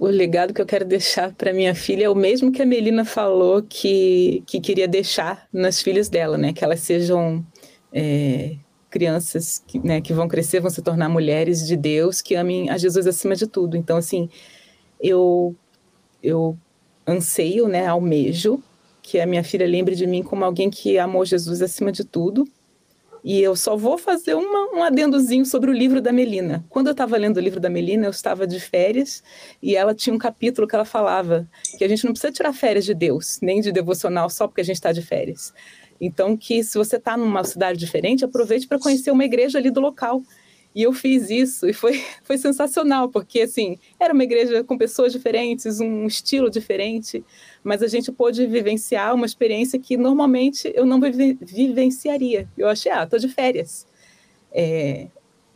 O 0.00 0.06
legado 0.06 0.54
que 0.54 0.62
eu 0.62 0.66
quero 0.66 0.86
deixar 0.86 1.30
para 1.34 1.52
minha 1.52 1.74
filha 1.74 2.06
é 2.06 2.08
o 2.08 2.14
mesmo 2.14 2.50
que 2.50 2.62
a 2.62 2.66
Melina 2.66 3.04
falou 3.04 3.62
que, 3.62 4.42
que 4.46 4.58
queria 4.58 4.88
deixar 4.88 5.46
nas 5.52 5.82
filhas 5.82 6.08
dela, 6.08 6.38
né? 6.38 6.54
Que 6.54 6.64
elas 6.64 6.80
sejam 6.80 7.44
é, 7.92 8.56
crianças 8.88 9.62
que, 9.66 9.78
né, 9.78 10.00
que 10.00 10.14
vão 10.14 10.26
crescer, 10.26 10.58
vão 10.58 10.70
se 10.70 10.80
tornar 10.80 11.10
mulheres 11.10 11.66
de 11.66 11.76
Deus, 11.76 12.22
que 12.22 12.34
amem 12.34 12.70
a 12.70 12.78
Jesus 12.78 13.06
acima 13.06 13.36
de 13.36 13.46
tudo. 13.46 13.76
Então, 13.76 13.98
assim, 13.98 14.30
eu, 14.98 15.54
eu 16.22 16.56
anseio, 17.06 17.68
né, 17.68 17.86
almejo 17.86 18.58
que 19.02 19.20
a 19.20 19.26
minha 19.26 19.44
filha 19.44 19.66
lembre 19.66 19.94
de 19.94 20.06
mim 20.06 20.22
como 20.22 20.46
alguém 20.46 20.70
que 20.70 20.98
amou 20.98 21.26
Jesus 21.26 21.60
acima 21.60 21.92
de 21.92 22.04
tudo 22.04 22.48
e 23.22 23.40
eu 23.40 23.54
só 23.54 23.76
vou 23.76 23.98
fazer 23.98 24.34
uma, 24.34 24.76
um 24.76 24.82
adendozinho 24.82 25.44
sobre 25.44 25.70
o 25.70 25.74
livro 25.74 26.00
da 26.00 26.12
Melina. 26.12 26.64
Quando 26.68 26.86
eu 26.88 26.92
estava 26.92 27.16
lendo 27.16 27.36
o 27.36 27.40
livro 27.40 27.60
da 27.60 27.68
Melina, 27.68 28.06
eu 28.06 28.10
estava 28.10 28.46
de 28.46 28.58
férias 28.58 29.22
e 29.62 29.76
ela 29.76 29.94
tinha 29.94 30.14
um 30.14 30.18
capítulo 30.18 30.66
que 30.66 30.74
ela 30.74 30.84
falava 30.84 31.48
que 31.76 31.84
a 31.84 31.88
gente 31.88 32.04
não 32.04 32.12
precisa 32.12 32.32
tirar 32.32 32.52
férias 32.52 32.84
de 32.84 32.94
Deus, 32.94 33.38
nem 33.42 33.60
de 33.60 33.70
devocional, 33.72 34.30
só 34.30 34.46
porque 34.46 34.60
a 34.60 34.64
gente 34.64 34.76
está 34.76 34.92
de 34.92 35.02
férias. 35.02 35.52
Então, 36.00 36.36
que 36.36 36.64
se 36.64 36.78
você 36.78 36.96
está 36.96 37.16
numa 37.16 37.44
cidade 37.44 37.78
diferente, 37.78 38.24
aproveite 38.24 38.66
para 38.66 38.78
conhecer 38.78 39.10
uma 39.10 39.24
igreja 39.24 39.58
ali 39.58 39.70
do 39.70 39.80
local. 39.80 40.22
E 40.74 40.84
eu 40.84 40.92
fiz 40.92 41.30
isso 41.30 41.68
e 41.68 41.72
foi, 41.72 42.02
foi 42.22 42.38
sensacional, 42.38 43.08
porque 43.08 43.40
assim, 43.42 43.76
era 43.98 44.14
uma 44.14 44.22
igreja 44.22 44.62
com 44.62 44.78
pessoas 44.78 45.12
diferentes, 45.12 45.80
um 45.80 46.06
estilo 46.06 46.48
diferente, 46.48 47.24
mas 47.62 47.82
a 47.82 47.88
gente 47.88 48.12
pôde 48.12 48.46
vivenciar 48.46 49.14
uma 49.14 49.26
experiência 49.26 49.78
que 49.78 49.96
normalmente 49.96 50.70
eu 50.74 50.86
não 50.86 51.00
vive, 51.00 51.38
vivenciaria. 51.40 52.48
Eu 52.56 52.68
achei, 52.68 52.90
ah, 52.92 53.06
tô 53.06 53.18
de 53.18 53.28
férias. 53.28 53.86
É, 54.52 55.08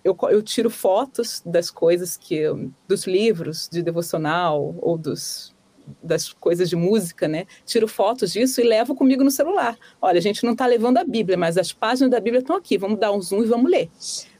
eu, 0.02 0.16
eu, 0.30 0.42
tiro 0.42 0.68
fotos 0.68 1.42
das 1.46 1.70
coisas 1.70 2.16
que 2.16 2.42
dos 2.86 3.06
livros 3.06 3.68
de 3.70 3.82
devocional 3.82 4.74
ou 4.80 4.98
dos 4.98 5.54
das 6.02 6.32
coisas 6.32 6.70
de 6.70 6.76
música, 6.76 7.28
né? 7.28 7.44
Tiro 7.66 7.86
fotos 7.86 8.32
disso 8.32 8.58
e 8.58 8.64
levo 8.64 8.94
comigo 8.94 9.22
no 9.22 9.30
celular. 9.30 9.76
Olha, 10.00 10.16
a 10.18 10.22
gente 10.22 10.42
não 10.42 10.52
está 10.52 10.64
levando 10.64 10.96
a 10.96 11.04
Bíblia, 11.04 11.36
mas 11.36 11.58
as 11.58 11.74
páginas 11.74 12.10
da 12.10 12.18
Bíblia 12.20 12.40
estão 12.40 12.56
aqui. 12.56 12.78
Vamos 12.78 12.98
dar 12.98 13.12
um 13.12 13.20
zoom 13.20 13.42
e 13.42 13.46
vamos 13.46 13.70
ler 13.70 13.90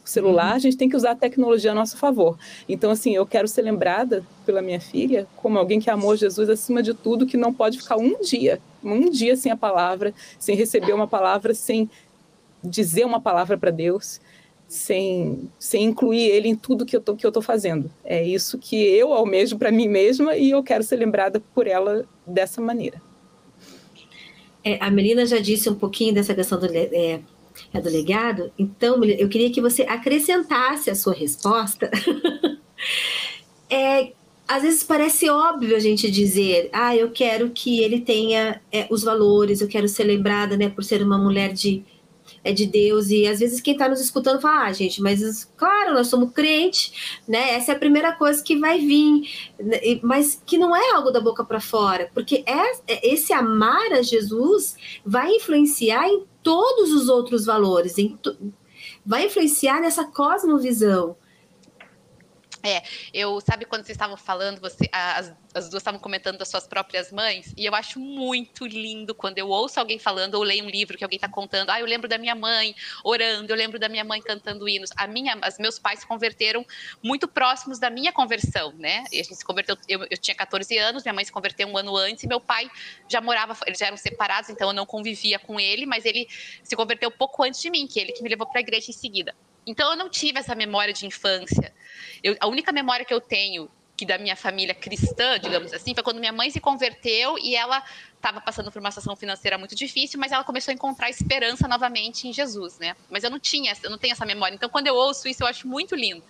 o 0.05 0.09
celular, 0.09 0.51
uhum. 0.51 0.57
a 0.57 0.59
gente 0.59 0.77
tem 0.77 0.89
que 0.89 0.97
usar 0.97 1.13
a 1.13 1.17
tecnologia 1.17 1.73
a 1.73 1.75
nosso 1.75 1.97
favor. 1.97 2.37
Então, 2.69 2.91
assim, 2.91 3.15
eu 3.15 3.25
quero 3.25 3.49
ser 3.49 3.63
lembrada 3.63 4.25
pela 4.45 4.61
minha 4.61 4.81
filha 4.81 5.27
como 5.37 5.59
alguém 5.59 5.81
que 5.81 5.89
amou 5.89 6.15
Jesus 6.15 6.49
acima 6.51 6.83
de 6.83 6.93
tudo, 6.93 7.27
que 7.27 7.37
não 7.37 7.53
pode 7.53 7.79
ficar 7.79 7.97
um 7.97 8.21
dia, 8.21 8.61
um 8.83 9.09
dia 9.09 9.35
sem 9.37 9.51
a 9.51 9.57
palavra, 9.57 10.13
sem 10.39 10.55
receber 10.55 10.93
uma 10.93 11.09
palavra, 11.09 11.55
sem 11.55 11.89
dizer 12.63 13.05
uma 13.05 13.21
palavra 13.21 13.57
para 13.57 13.71
Deus, 13.71 14.21
sem, 14.69 15.49
sem 15.59 15.85
incluir 15.85 16.29
ele 16.29 16.49
em 16.49 16.55
tudo 16.55 16.85
que 16.85 16.97
eu 16.97 17.01
tô, 17.01 17.17
que 17.17 17.27
eu 17.27 17.33
tô 17.33 17.41
fazendo. 17.41 17.91
É 18.05 18.23
isso 18.23 18.59
que 18.59 18.77
eu 18.77 19.15
almejo 19.15 19.59
para 19.59 19.71
mim 19.71 19.89
mesma 19.89 20.37
e 20.37 20.51
eu 20.51 20.63
quero 20.63 20.85
ser 20.85 20.97
lembrada 20.97 21.41
por 21.55 21.67
ela 21.67 22.05
dessa 22.27 22.61
maneira. 22.61 23.01
É, 24.63 24.79
a 24.83 24.91
Melina 24.91 25.27
já 25.27 25.39
disse 25.39 25.69
um 25.69 25.75
pouquinho 25.75 26.15
dessa 26.15 26.35
questão 26.35 26.59
do, 26.59 26.67
é, 26.75 27.21
é 27.73 27.81
do 27.81 27.91
legado. 27.91 28.53
Então, 28.59 29.03
eu 29.05 29.29
queria 29.29 29.51
que 29.51 29.61
você 29.61 29.83
acrescentasse 29.83 30.91
a 30.91 30.95
sua 30.95 31.15
resposta. 31.15 31.91
é, 33.71 34.13
às 34.47 34.63
vezes 34.63 34.85
parece 34.85 35.29
óbvio 35.29 35.75
a 35.75 35.81
gente 35.81 36.11
dizer, 36.11 36.69
ah, 36.73 36.95
eu 36.95 37.11
quero 37.11 37.51
que 37.51 37.81
ele 37.81 38.01
tenha 38.01 38.61
é, 38.71 38.87
os 38.91 39.03
valores, 39.03 39.61
eu 39.61 39.69
quero 39.69 39.89
ser 39.89 40.05
lembrada, 40.05 40.57
né, 40.57 40.69
por 40.69 40.85
ser 40.85 41.03
uma 41.03 41.17
mulher 41.17 41.53
de, 41.53 41.83
é 42.43 42.53
de 42.53 42.67
Deus. 42.67 43.11
E 43.11 43.27
às 43.27 43.41
vezes 43.41 43.61
quem 43.61 43.73
está 43.73 43.89
nos 43.89 44.01
escutando 44.01 44.41
fala, 44.41 44.67
ah, 44.67 44.73
gente, 44.73 45.01
mas 45.01 45.51
claro, 45.57 45.95
nós 45.95 46.09
somos 46.09 46.33
crente, 46.33 47.21
né? 47.27 47.55
Essa 47.55 47.73
é 47.73 47.75
a 47.75 47.79
primeira 47.79 48.13
coisa 48.13 48.43
que 48.43 48.57
vai 48.59 48.79
vir, 48.79 49.29
né, 49.59 49.79
mas 50.03 50.41
que 50.45 50.59
não 50.59 50.77
é 50.77 50.91
algo 50.93 51.11
da 51.11 51.21
boca 51.21 51.43
para 51.45 51.61
fora, 51.61 52.11
porque 52.13 52.45
é, 52.47 52.93
é, 52.93 53.15
esse 53.15 53.33
amar 53.33 53.93
a 53.93 54.03
Jesus 54.03 54.77
vai 55.05 55.31
influenciar 55.37 56.07
em 56.07 56.23
todos 56.45 56.93
os 56.93 57.09
outros 57.09 57.45
valores, 57.45 57.97
vai 59.05 59.27
influenciar 59.27 59.81
nessa 59.81 60.05
cosmovisão. 60.05 61.17
É, 62.65 62.83
eu 63.13 63.43
sabe 63.43 63.67
quando 63.67 63.85
vocês 63.85 63.95
estavam 63.95 64.17
falando, 64.17 64.59
você, 64.59 64.89
as, 64.91 65.31
as 65.55 65.69
duas 65.69 65.83
estavam 65.83 66.01
comentando 66.01 66.39
das 66.39 66.49
suas 66.49 66.67
próprias 66.67 67.13
mães, 67.13 67.53
e 67.59 67.67
eu 67.67 67.75
acho 67.75 68.01
muito 68.01 68.67
lindo 68.67 69.15
quando 69.15 69.37
eu 69.37 69.51
ouço 69.51 69.79
alguém 69.79 69.99
falando 69.99 70.37
ou 70.37 70.43
leio 70.43 70.65
um 70.65 70.71
livro 70.71 70.97
que 70.97 71.05
alguém 71.05 71.19
está 71.19 71.29
contando, 71.29 71.69
ah, 71.69 71.79
eu 71.79 71.85
lembro 71.85 72.09
da 72.09 72.17
minha 72.17 72.35
mãe 72.35 72.75
orando, 73.05 73.53
eu 73.53 73.57
lembro 73.57 73.79
da 73.79 73.87
minha 73.87 74.03
mãe 74.03 74.19
cantando 74.23 74.67
hinos. 74.67 74.89
A 74.97 75.07
minha, 75.07 75.39
os 75.47 75.59
meus 75.59 75.79
pais 75.79 76.01
se 76.01 76.07
converteram 76.07 76.65
muito 77.03 77.29
próximos 77.29 77.79
da 77.79 77.91
minha 77.91 78.13
conversão, 78.13 78.73
né? 78.79 79.05
E 79.13 79.21
a 79.21 79.23
gente 79.23 79.37
se 79.37 79.45
converteu, 79.45 79.77
eu, 79.87 80.07
eu 80.11 80.17
tinha 80.17 80.35
14 80.35 80.79
anos, 80.79 81.03
minha 81.03 81.13
mãe 81.13 81.25
se 81.25 81.33
converteu 81.33 81.69
um 81.69 81.77
ano 81.77 81.95
antes, 81.95 82.25
e 82.25 82.27
meu 82.27 82.41
pai 82.41 82.71
já 83.07 83.21
morava, 83.21 83.55
eles 83.67 83.79
já 83.79 83.89
eram 83.89 83.99
separados, 83.99 84.49
então 84.49 84.69
eu 84.69 84.75
não 84.75 84.87
convivia 84.87 85.39
com 85.39 85.61
ele, 85.61 85.85
mas 85.85 86.07
ele 86.07 86.27
se 86.63 86.75
converteu 86.75 87.11
pouco 87.11 87.43
antes 87.43 87.61
de 87.61 87.69
mim, 87.69 87.87
que 87.87 88.01
ele 88.01 88.13
que 88.13 88.23
me 88.23 88.31
levou 88.31 88.47
para 88.47 88.61
a 88.61 88.63
igreja 88.63 88.91
em 88.91 88.95
seguida. 88.95 89.35
Então 89.67 89.91
eu 89.91 89.97
não 89.97 90.09
tive 90.09 90.39
essa 90.39 90.55
memória 90.55 90.93
de 90.93 91.07
infância. 91.07 91.73
Eu, 92.23 92.37
a 92.41 92.47
única 92.47 92.73
memória 92.73 93.05
que 93.05 93.15
eu 93.15 93.21
tenho 93.21 93.71
que 93.97 94.05
da 94.05 94.19
minha 94.19 94.35
família 94.35 94.75
cristã, 94.75 95.39
digamos 95.39 95.73
assim, 95.73 95.95
foi 95.95 96.03
quando 96.03 96.19
minha 96.19 96.33
mãe 96.33 96.51
se 96.51 96.61
converteu 96.61 97.39
e 97.39 97.55
ela 97.55 97.83
estava 98.17 98.41
passando 98.41 98.71
por 98.73 98.81
uma 98.81 98.91
situação 98.91 99.15
financeira 99.15 99.57
muito 99.57 99.75
difícil, 99.75 100.19
mas 100.19 100.33
ela 100.33 100.43
começou 100.43 100.73
a 100.73 100.75
encontrar 100.75 101.09
esperança 101.11 101.69
novamente 101.69 102.27
em 102.27 102.33
Jesus, 102.33 102.79
né? 102.79 102.97
Mas 103.09 103.23
eu 103.23 103.31
não 103.31 103.39
tinha, 103.39 103.73
eu 103.83 103.91
não 103.91 103.99
tenho 103.99 104.13
essa 104.13 104.27
memória. 104.27 104.55
Então 104.55 104.69
quando 104.69 104.89
eu 104.89 104.95
ouço 104.95 105.29
isso, 105.29 105.45
eu 105.45 105.47
acho 105.47 105.69
muito 105.69 105.95
lindo. 105.95 106.25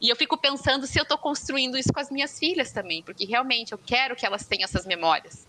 E 0.00 0.08
eu 0.08 0.16
fico 0.16 0.36
pensando 0.36 0.86
se 0.86 0.98
eu 0.98 1.02
estou 1.02 1.18
construindo 1.18 1.76
isso 1.76 1.92
com 1.92 2.00
as 2.00 2.10
minhas 2.10 2.38
filhas 2.38 2.72
também, 2.72 3.02
porque 3.02 3.24
realmente 3.24 3.72
eu 3.72 3.78
quero 3.78 4.16
que 4.16 4.24
elas 4.24 4.46
tenham 4.46 4.64
essas 4.64 4.86
memórias. 4.86 5.46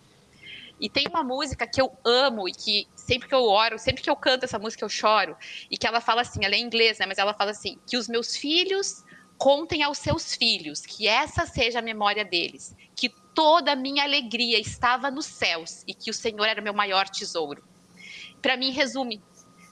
E 0.80 0.90
tem 0.90 1.08
uma 1.08 1.24
música 1.24 1.66
que 1.66 1.82
eu 1.82 1.92
amo 2.04 2.48
e 2.48 2.52
que 2.52 2.88
sempre 2.96 3.28
que 3.28 3.36
eu 3.36 3.44
oro, 3.44 3.80
sempre 3.80 4.02
que 4.02 4.10
eu 4.10 4.16
canto 4.16 4.44
essa 4.44 4.60
música 4.60 4.84
eu 4.84 4.90
choro, 4.90 5.38
e 5.70 5.78
que 5.78 5.88
ela 5.88 6.02
fala 6.02 6.22
assim, 6.22 6.44
ela 6.44 6.56
é 6.56 6.58
em 6.58 6.64
inglês, 6.64 7.00
né, 7.00 7.06
mas 7.06 7.18
ela 7.18 7.34
fala 7.34 7.52
assim, 7.52 7.78
que 7.88 7.98
os 7.98 8.08
meus 8.08 8.36
filhos 8.36 9.04
contem 9.38 9.84
aos 9.84 9.98
seus 9.98 10.36
filhos, 10.36 10.82
que 10.82 11.08
essa 11.08 11.46
seja 11.46 11.80
a 11.80 11.82
memória 11.82 12.26
deles, 12.26 12.76
que 12.96 13.10
toda 13.34 13.74
a 13.74 13.76
minha 13.76 14.04
alegria 14.04 14.60
estava 14.60 15.12
nos 15.12 15.26
céus 15.26 15.84
e 15.88 15.94
que 15.94 16.10
o 16.10 16.14
Senhor 16.14 16.46
era 16.46 16.62
o 16.62 16.64
meu 16.64 16.74
maior 16.74 17.08
tesouro. 17.10 17.64
Para 18.42 18.56
mim 18.58 18.72
resume 18.72 19.22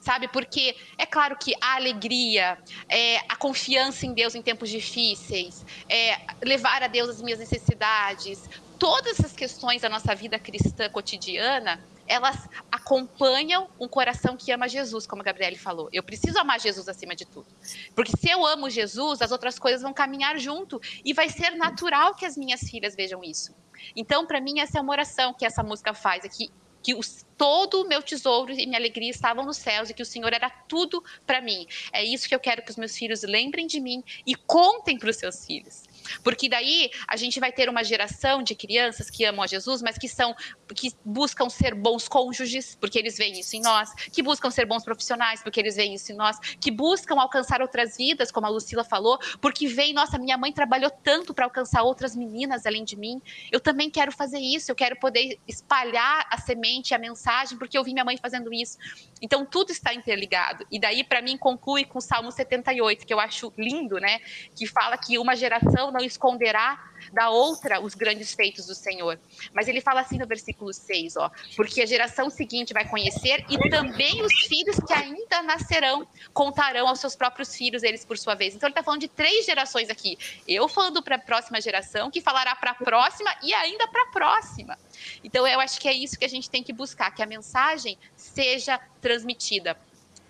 sabe? 0.04 0.28
Porque 0.28 0.76
é 0.98 1.06
claro 1.06 1.38
que 1.38 1.54
a 1.62 1.76
alegria, 1.76 2.58
é, 2.90 3.18
a 3.30 3.38
confiança 3.38 4.06
em 4.06 4.14
Deus 4.14 4.36
em 4.36 4.42
tempos 4.42 4.70
difíceis, 4.70 5.66
é, 5.88 6.20
levar 6.44 6.84
a 6.84 6.88
Deus 6.88 7.10
as 7.10 7.22
minhas 7.22 7.40
necessidades, 7.40 8.50
todas 8.84 9.18
essas 9.18 9.32
questões 9.32 9.82
da 9.82 9.88
nossa 9.88 10.14
vida 10.14 10.38
cristã 10.38 10.90
cotidiana, 10.90 11.82
elas 12.06 12.50
acompanham 12.70 13.70
um 13.80 13.88
coração 13.88 14.36
que 14.36 14.52
ama 14.52 14.68
Jesus, 14.68 15.08
como 15.08 15.22
a 15.22 15.26
Gabriele 15.26 15.56
falou. 15.56 15.88
Eu 15.94 16.04
preciso 16.04 16.38
amar 16.38 16.60
Jesus 16.60 16.90
acima 16.90 17.16
de 17.16 17.24
tudo. 17.24 17.48
Porque 17.96 18.12
se 18.12 18.30
eu 18.30 18.46
amo 18.46 18.70
Jesus, 18.70 19.22
as 19.22 19.32
outras 19.32 19.58
coisas 19.58 19.82
vão 19.82 19.94
caminhar 19.94 20.38
junto 20.38 20.82
e 21.06 21.14
vai 21.14 21.30
ser 21.30 21.52
natural 21.52 22.14
que 22.14 22.26
as 22.26 22.36
minhas 22.36 22.60
filhas 22.60 22.94
vejam 22.94 23.24
isso. 23.24 23.56
Então, 23.96 24.28
para 24.28 24.42
mim, 24.42 24.60
essa 24.60 24.80
é 24.80 24.82
uma 24.82 24.92
oração 24.92 25.34
que 25.34 25.46
essa 25.46 25.64
música 25.64 25.94
faz, 25.94 26.26
é 26.26 26.28
que 26.28 26.52
que 26.84 26.94
os, 26.94 27.26
todo 27.38 27.82
o 27.82 27.88
meu 27.88 28.02
tesouro 28.02 28.52
e 28.52 28.66
minha 28.66 28.78
alegria 28.78 29.10
estavam 29.10 29.46
nos 29.46 29.56
céus 29.56 29.90
e 29.90 29.94
que 29.94 30.02
o 30.02 30.06
Senhor 30.06 30.34
era 30.34 30.50
tudo 30.50 31.02
para 31.26 31.40
mim. 31.40 31.66
É 31.94 32.04
isso 32.04 32.28
que 32.28 32.36
eu 32.36 32.40
quero 32.42 32.62
que 32.62 32.70
os 32.70 32.76
meus 32.76 32.94
filhos 32.98 33.24
lembrem 33.24 33.66
de 33.66 33.80
mim 33.80 34.04
e 34.28 34.36
contem 34.36 35.00
para 35.00 35.10
os 35.10 35.16
seus 35.16 35.46
filhos. 35.46 35.84
Porque 36.24 36.50
daí 36.50 36.90
a 37.08 37.16
gente 37.16 37.40
vai 37.40 37.52
ter 37.52 37.70
uma 37.70 37.84
geração 37.84 38.42
de 38.44 38.56
crianças 38.56 39.10
que 39.10 39.26
amam 39.26 39.44
a 39.44 39.48
Jesus, 39.48 39.82
mas 39.82 39.98
que 39.98 40.08
são 40.08 40.36
que 40.74 40.92
buscam 41.06 41.50
ser 41.50 41.76
bons 41.76 42.08
cônjuges, 42.08 42.76
porque 42.80 42.98
eles 42.98 43.18
veem 43.18 43.40
isso 43.40 43.56
em 43.56 43.62
nós, 43.62 43.94
que 44.12 44.24
buscam 44.24 44.50
ser 44.50 44.66
bons 44.66 44.84
profissionais, 44.84 45.42
porque 45.44 45.60
eles 45.60 45.76
veem 45.76 45.94
isso 45.94 46.12
em 46.12 46.16
nós, 46.16 46.38
que 46.60 46.72
buscam 46.72 47.20
alcançar 47.20 47.62
outras 47.62 47.96
vidas, 47.96 48.32
como 48.32 48.48
a 48.48 48.50
Lucila 48.50 48.84
falou, 48.84 49.20
porque 49.40 49.68
vem, 49.68 49.94
nossa, 49.94 50.18
minha 50.18 50.38
mãe 50.38 50.52
trabalhou 50.52 50.90
tanto 50.90 51.34
para 51.34 51.46
alcançar 51.46 51.84
outras 51.84 52.16
meninas 52.16 52.66
além 52.66 52.84
de 52.84 52.96
mim. 52.96 53.22
Eu 53.52 53.60
também 53.60 53.90
quero 53.90 54.12
fazer 54.12 54.40
isso, 54.40 54.72
eu 54.72 54.76
quero 54.76 54.96
poder 54.96 55.40
espalhar 55.48 56.28
a 56.30 56.38
semente, 56.38 56.94
a 56.94 56.98
mensagem, 56.98 57.58
porque 57.58 57.78
eu 57.78 57.84
vi 57.84 57.94
minha 57.94 58.06
mãe 58.06 58.18
fazendo 58.18 58.54
isso. 58.54 58.78
Então 59.22 59.46
tudo 59.46 59.72
está 59.72 59.94
interligado. 59.94 60.66
E 60.72 60.80
daí 60.80 61.04
para 61.04 61.22
mim 61.22 61.38
conclui 61.38 61.86
com 61.86 62.00
o 62.00 62.02
Salmo 62.02 62.32
78, 62.32 63.06
que 63.06 63.14
eu 63.14 63.20
acho 63.20 63.54
lindo, 63.58 63.98
né? 63.98 64.20
Que 64.56 64.68
fala 64.68 64.98
que 64.98 65.18
uma 65.18 65.36
geração 65.36 65.92
não 65.94 66.02
esconderá 66.02 66.92
da 67.12 67.30
outra 67.30 67.80
os 67.80 67.94
grandes 67.94 68.34
feitos 68.34 68.66
do 68.66 68.76
Senhor. 68.76 69.20
Mas 69.54 69.68
ele 69.68 69.82
fala 69.82 70.02
assim 70.02 70.18
no 70.18 70.28
versículo 70.28 70.74
6, 70.74 71.18
ó, 71.18 71.32
porque 71.56 71.82
a 71.82 71.86
geração 71.86 72.30
seguinte 72.30 72.74
vai 72.74 72.88
conhecer 72.88 73.46
e 73.50 73.70
também 73.70 74.22
os 74.22 74.34
filhos 74.48 74.78
que 74.86 74.94
ainda 74.94 75.42
nascerão 75.44 76.08
contarão 76.34 76.88
aos 76.88 77.00
seus 77.00 77.16
próprios 77.16 77.56
filhos, 77.56 77.84
eles 77.84 78.04
por 78.04 78.18
sua 78.18 78.36
vez. 78.36 78.56
Então 78.56 78.68
ele 78.68 78.72
está 78.72 78.84
falando 78.84 79.02
de 79.02 79.08
três 79.08 79.46
gerações 79.46 79.90
aqui. 79.90 80.18
Eu 80.48 80.68
falando 80.68 81.02
para 81.02 81.16
a 81.16 81.20
próxima 81.20 81.62
geração, 81.62 82.10
que 82.10 82.22
falará 82.22 82.56
para 82.56 82.72
a 82.72 82.76
próxima 82.76 83.34
e 83.42 83.54
ainda 83.54 83.88
para 83.88 84.04
a 84.04 84.08
próxima. 84.08 84.78
Então 85.24 85.48
eu 85.48 85.60
acho 85.60 85.80
que 85.80 85.88
é 85.88 85.94
isso 85.94 86.18
que 86.18 86.26
a 86.26 86.30
gente 86.30 86.50
tem 86.50 86.64
que 86.64 86.74
buscar, 86.74 87.12
que 87.12 87.22
a 87.22 87.28
mensagem 87.28 87.98
seja 88.16 88.80
transmitida 89.02 89.78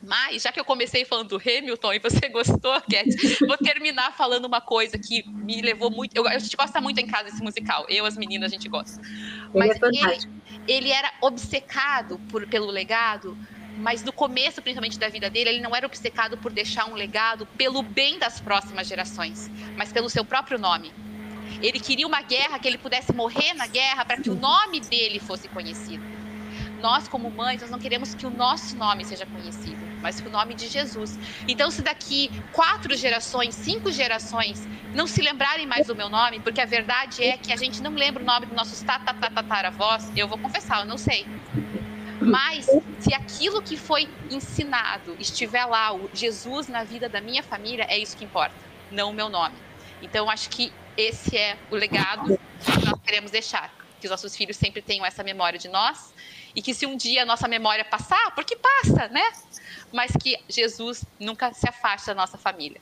mas, 0.06 0.44
já 0.44 0.52
que 0.52 0.60
eu 0.60 0.66
comecei 0.66 1.06
falando 1.06 1.30
do 1.30 1.38
Hamilton 1.38 1.94
e 1.94 2.00
você 2.00 2.28
gostou, 2.28 2.74
Cat, 2.82 3.08
vou 3.40 3.58
terminar 3.58 4.12
falando 4.12 4.46
uma 4.46 4.60
coisa 4.60 4.98
que 4.98 5.24
me 5.28 5.62
levou 5.62 5.90
muito. 5.90 6.14
Eu, 6.14 6.28
a 6.28 6.38
gente 6.38 6.58
gosta 6.58 6.82
muito 6.82 7.00
em 7.00 7.08
casa 7.08 7.26
desse 7.26 7.42
musical. 7.42 7.86
Eu, 7.88 8.06
as 8.06 8.18
meninas, 8.18 8.52
a 8.52 8.54
gente 8.54 8.68
gosta. 8.68 9.02
Mas 9.56 9.82
é 9.82 9.86
ele, 9.86 10.30
ele, 10.68 10.92
era 10.92 11.10
obcecado 11.22 12.20
por, 12.30 12.46
pelo 12.48 12.68
legado, 12.68 13.38
mas 13.78 14.04
no 14.04 14.12
começo, 14.12 14.62
principalmente 14.62 15.00
da 15.00 15.08
vida 15.08 15.30
dele, 15.30 15.52
ele 15.52 15.62
não 15.62 15.74
era 15.74 15.86
obcecado 15.86 16.38
por 16.38 16.52
deixar 16.52 16.86
um 16.86 16.96
legado 16.96 17.46
pelo 17.58 17.82
bem 17.82 18.20
das 18.20 18.42
próximas 18.42 18.88
gerações, 18.88 19.50
mas 19.78 19.94
pelo 19.94 20.10
seu 20.10 20.26
próprio 20.26 20.60
nome. 20.60 20.92
Ele 21.62 21.80
queria 21.80 22.06
uma 22.06 22.22
guerra, 22.22 22.60
que 22.60 22.68
ele 22.68 22.78
pudesse 22.78 23.14
morrer 23.14 23.54
na 23.54 23.68
guerra 23.68 24.04
para 24.04 24.18
que 24.18 24.30
o 24.30 24.36
nome 24.36 24.82
dele 24.82 25.20
fosse 25.20 25.48
conhecido. 25.48 26.04
Nós, 26.84 27.08
como 27.08 27.32
mães, 27.32 27.62
nós 27.62 27.72
não 27.72 27.80
queremos 27.80 28.14
que 28.14 28.28
o 28.28 28.30
nosso 28.30 28.76
nome 28.76 29.04
seja 29.06 29.26
conhecido 29.26 29.94
mas 30.04 30.20
com 30.20 30.28
o 30.28 30.32
nome 30.32 30.54
de 30.54 30.68
Jesus. 30.68 31.18
Então, 31.48 31.72
se 31.72 31.82
daqui 31.82 32.30
quatro 32.52 32.94
gerações, 32.94 33.56
cinco 33.56 33.90
gerações, 33.90 34.68
não 34.94 35.08
se 35.08 35.22
lembrarem 35.22 35.66
mais 35.66 35.88
do 35.88 35.96
meu 35.96 36.10
nome, 36.10 36.42
porque 36.42 36.60
a 36.60 36.66
verdade 36.66 37.24
é 37.24 37.38
que 37.38 37.54
a 37.54 37.56
gente 37.56 37.82
não 37.82 37.92
lembra 37.96 38.22
o 38.22 38.26
nome 38.26 38.46
dos 38.46 38.56
nossos 38.56 38.82
tatatatataravós, 38.82 40.12
eu 40.14 40.28
vou 40.28 40.38
confessar, 40.38 40.82
eu 40.82 40.86
não 40.86 40.98
sei. 40.98 41.26
Mas 42.20 42.66
se 43.00 43.14
aquilo 43.14 43.62
que 43.62 43.78
foi 43.78 44.10
ensinado 44.30 45.16
estiver 45.20 45.66
lá, 45.66 45.94
o 45.94 46.10
Jesus 46.14 46.68
na 46.68 46.84
vida 46.84 47.08
da 47.08 47.22
minha 47.22 47.42
família, 47.42 47.86
é 47.88 47.98
isso 47.98 48.18
que 48.18 48.26
importa, 48.26 48.56
não 48.92 49.12
o 49.12 49.14
meu 49.14 49.30
nome. 49.30 49.56
Então, 50.02 50.30
acho 50.30 50.50
que 50.50 50.72
esse 50.98 51.38
é 51.38 51.58
o 51.72 51.76
legado 51.76 52.38
que 52.60 52.86
nós 52.86 53.00
queremos 53.02 53.32
deixar. 53.32 53.83
Que 54.04 54.08
os 54.08 54.12
nossos 54.12 54.36
filhos 54.36 54.58
sempre 54.58 54.82
tenham 54.82 55.06
essa 55.06 55.24
memória 55.24 55.58
de 55.58 55.70
nós 55.70 56.14
e 56.54 56.62
que 56.62 56.74
se 56.74 56.86
um 56.86 56.98
dia 56.98 57.24
a 57.24 57.26
nossa 57.26 57.48
memória 57.48 57.86
passar, 57.86 58.36
porque 58.36 58.54
passa, 58.54 59.08
né? 59.08 59.32
Mas 59.94 60.12
que 60.22 60.38
Jesus 60.50 61.06
nunca 61.18 61.54
se 61.54 61.70
afaste 61.70 62.08
da 62.08 62.14
nossa 62.14 62.38
família. 62.38 62.82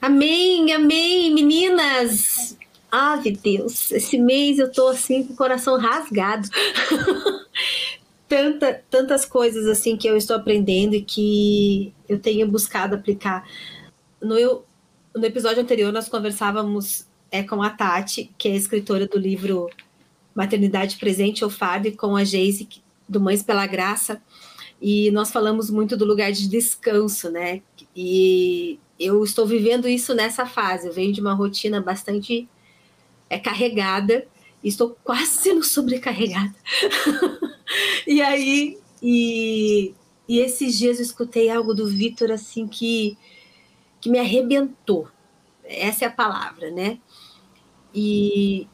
Amém, 0.00 0.72
amém, 0.72 1.34
meninas. 1.34 2.56
Ave 2.90 3.32
Deus, 3.32 3.90
esse 3.92 4.16
mês 4.16 4.58
eu 4.58 4.72
tô 4.72 4.88
assim 4.88 5.22
com 5.22 5.34
o 5.34 5.36
coração 5.36 5.76
rasgado. 5.76 6.48
Tanta, 8.26 8.82
tantas 8.88 9.26
coisas 9.26 9.66
assim 9.66 9.98
que 9.98 10.08
eu 10.08 10.16
estou 10.16 10.34
aprendendo 10.34 10.94
e 10.94 11.02
que 11.02 11.92
eu 12.08 12.18
tenho 12.18 12.48
buscado 12.48 12.94
aplicar. 12.94 13.46
No, 14.18 14.64
no 15.14 15.26
episódio 15.26 15.62
anterior 15.62 15.92
nós 15.92 16.08
conversávamos 16.08 17.06
é, 17.32 17.42
com 17.42 17.62
a 17.62 17.70
Tati, 17.70 18.30
que 18.36 18.48
é 18.48 18.54
escritora 18.54 19.08
do 19.08 19.18
livro 19.18 19.70
Maternidade 20.34 20.96
Presente 20.98 21.42
ou 21.42 21.50
Fardo, 21.50 21.88
e 21.88 21.96
com 21.96 22.14
a 22.14 22.22
Geise, 22.22 22.68
do 23.08 23.18
Mães 23.18 23.42
pela 23.42 23.66
Graça, 23.66 24.22
e 24.80 25.10
nós 25.12 25.30
falamos 25.30 25.70
muito 25.70 25.96
do 25.96 26.04
lugar 26.04 26.30
de 26.30 26.46
descanso, 26.46 27.30
né? 27.30 27.62
E 27.96 28.78
eu 28.98 29.24
estou 29.24 29.46
vivendo 29.46 29.88
isso 29.88 30.14
nessa 30.14 30.44
fase. 30.44 30.88
Eu 30.88 30.92
venho 30.92 31.12
de 31.12 31.20
uma 31.20 31.34
rotina 31.34 31.80
bastante 31.80 32.48
é, 33.30 33.38
carregada, 33.38 34.26
estou 34.62 34.96
quase 35.02 35.30
sendo 35.30 35.62
sobrecarregada. 35.62 36.54
e 38.06 38.20
aí, 38.20 38.78
e, 39.02 39.94
e 40.28 40.40
esses 40.40 40.76
dias 40.76 40.98
eu 40.98 41.04
escutei 41.04 41.48
algo 41.48 41.72
do 41.72 41.86
Vitor 41.86 42.30
assim 42.30 42.66
que, 42.66 43.16
que 44.00 44.10
me 44.10 44.18
arrebentou. 44.18 45.08
Essa 45.72 46.04
é 46.04 46.08
a 46.08 46.12
palavra, 46.12 46.70
né? 46.70 46.98
E, 47.94 48.66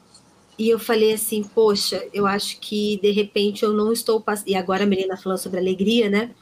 e 0.59 0.69
eu 0.69 0.79
falei 0.79 1.13
assim, 1.13 1.43
poxa, 1.43 2.07
eu 2.13 2.27
acho 2.27 2.61
que 2.61 2.99
de 3.03 3.11
repente 3.11 3.63
eu 3.63 3.73
não 3.73 3.93
estou 3.93 4.21
passando. 4.21 4.49
E 4.49 4.55
agora 4.55 4.85
a 4.85 4.87
menina 4.87 5.17
falando 5.17 5.39
sobre 5.39 5.59
alegria, 5.59 6.09
né? 6.09 6.35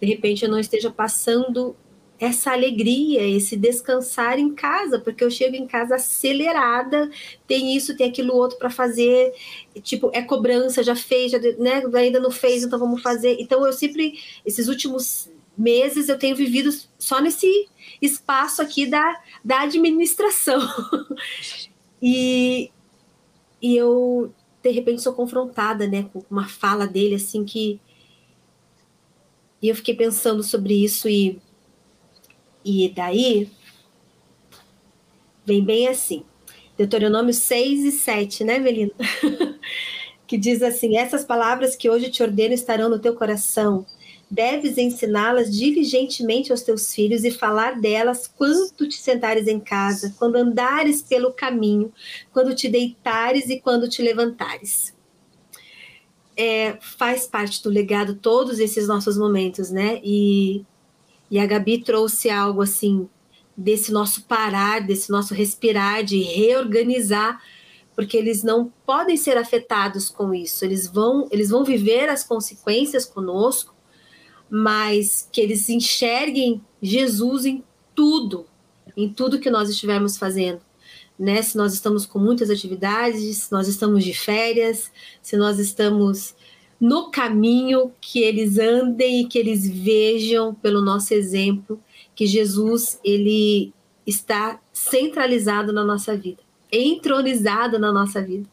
De 0.00 0.06
repente 0.06 0.44
eu 0.44 0.50
não 0.50 0.58
esteja 0.58 0.90
passando 0.90 1.76
essa 2.18 2.52
alegria, 2.52 3.22
esse 3.28 3.56
descansar 3.56 4.38
em 4.38 4.54
casa, 4.54 4.98
porque 4.98 5.22
eu 5.22 5.30
chego 5.30 5.54
em 5.54 5.66
casa 5.66 5.96
acelerada, 5.96 7.10
tem 7.46 7.76
isso, 7.76 7.96
tem 7.96 8.08
aquilo 8.08 8.34
outro 8.34 8.58
para 8.58 8.70
fazer, 8.70 9.34
tipo, 9.82 10.10
é 10.14 10.22
cobrança, 10.22 10.82
já 10.82 10.96
fez, 10.96 11.32
já, 11.32 11.38
né, 11.58 11.82
ainda 11.94 12.18
não 12.18 12.30
fez, 12.30 12.64
então 12.64 12.78
vamos 12.78 13.02
fazer. 13.02 13.36
Então 13.38 13.66
eu 13.66 13.72
sempre, 13.72 14.18
esses 14.46 14.68
últimos 14.68 15.30
meses, 15.56 16.08
eu 16.08 16.18
tenho 16.18 16.36
vivido 16.36 16.70
só 16.98 17.20
nesse 17.20 17.68
espaço 18.00 18.60
aqui 18.60 18.86
da, 18.86 19.22
da 19.44 19.62
administração. 19.62 20.60
e, 22.00 22.70
e 23.60 23.76
eu, 23.76 24.32
de 24.62 24.70
repente, 24.70 25.02
sou 25.02 25.12
confrontada, 25.12 25.86
né, 25.86 26.08
com 26.12 26.24
uma 26.30 26.48
fala 26.48 26.86
dele, 26.86 27.14
assim, 27.14 27.44
que. 27.44 27.80
E 29.62 29.68
eu 29.68 29.74
fiquei 29.74 29.94
pensando 29.94 30.42
sobre 30.42 30.74
isso 30.74 31.08
e 31.08 31.40
e 32.68 32.88
daí 32.88 33.48
vem 35.44 35.64
bem 35.64 35.86
assim. 35.86 36.24
Deuteronômio 36.76 37.32
6 37.32 37.84
e 37.84 37.92
7, 37.92 38.42
né, 38.42 38.58
Melina? 38.58 38.90
que 40.26 40.36
diz 40.36 40.60
assim: 40.62 40.96
Essas 40.96 41.24
palavras 41.24 41.76
que 41.76 41.88
hoje 41.88 42.10
te 42.10 42.24
ordeno 42.24 42.52
estarão 42.52 42.88
no 42.88 42.98
teu 42.98 43.14
coração. 43.14 43.86
Deves 44.28 44.76
ensiná-las 44.76 45.54
diligentemente 45.56 46.50
aos 46.50 46.62
teus 46.62 46.92
filhos 46.92 47.24
e 47.24 47.30
falar 47.30 47.80
delas 47.80 48.26
quando 48.26 48.88
te 48.88 48.96
sentares 48.96 49.46
em 49.46 49.60
casa, 49.60 50.14
quando 50.18 50.36
andares 50.36 51.00
pelo 51.00 51.32
caminho, 51.32 51.92
quando 52.32 52.54
te 52.54 52.68
deitares 52.68 53.48
e 53.48 53.60
quando 53.60 53.88
te 53.88 54.02
levantares. 54.02 54.94
É, 56.36 56.76
faz 56.80 57.26
parte 57.26 57.62
do 57.62 57.70
legado 57.70 58.16
todos 58.16 58.58
esses 58.58 58.88
nossos 58.88 59.16
momentos, 59.16 59.70
né? 59.70 60.00
E 60.02 60.64
e 61.30 61.38
a 61.38 61.46
Gabi 61.46 61.82
trouxe 61.82 62.30
algo 62.30 62.62
assim 62.62 63.08
desse 63.56 63.90
nosso 63.90 64.24
parar, 64.24 64.86
desse 64.86 65.10
nosso 65.10 65.34
respirar, 65.34 66.04
de 66.04 66.20
reorganizar, 66.20 67.42
porque 67.94 68.16
eles 68.16 68.42
não 68.42 68.70
podem 68.84 69.16
ser 69.16 69.38
afetados 69.38 70.10
com 70.10 70.34
isso. 70.34 70.64
Eles 70.64 70.86
vão, 70.86 71.26
eles 71.30 71.48
vão 71.48 71.64
viver 71.64 72.08
as 72.08 72.22
consequências 72.22 73.06
conosco, 73.06 73.74
mas 74.48 75.28
que 75.32 75.40
eles 75.40 75.68
enxerguem 75.68 76.60
Jesus 76.80 77.44
em 77.44 77.64
tudo, 77.94 78.46
em 78.96 79.08
tudo 79.12 79.40
que 79.40 79.50
nós 79.50 79.68
estivermos 79.68 80.16
fazendo. 80.16 80.60
Né? 81.18 81.42
Se 81.42 81.56
nós 81.56 81.72
estamos 81.72 82.04
com 82.04 82.18
muitas 82.18 82.50
atividades, 82.50 83.36
se 83.36 83.52
nós 83.52 83.68
estamos 83.68 84.04
de 84.04 84.12
férias, 84.12 84.90
se 85.22 85.36
nós 85.36 85.58
estamos 85.58 86.34
no 86.80 87.10
caminho 87.10 87.92
que 88.00 88.20
eles 88.20 88.58
andem 88.58 89.22
e 89.22 89.26
que 89.26 89.38
eles 89.38 89.68
vejam 89.68 90.54
pelo 90.54 90.82
nosso 90.82 91.14
exemplo 91.14 91.80
que 92.14 92.26
Jesus 92.26 93.00
ele 93.02 93.72
está 94.06 94.60
centralizado 94.72 95.72
na 95.72 95.84
nossa 95.84 96.16
vida, 96.16 96.42
entronizado 96.70 97.78
na 97.78 97.92
nossa 97.92 98.22
vida. 98.22 98.46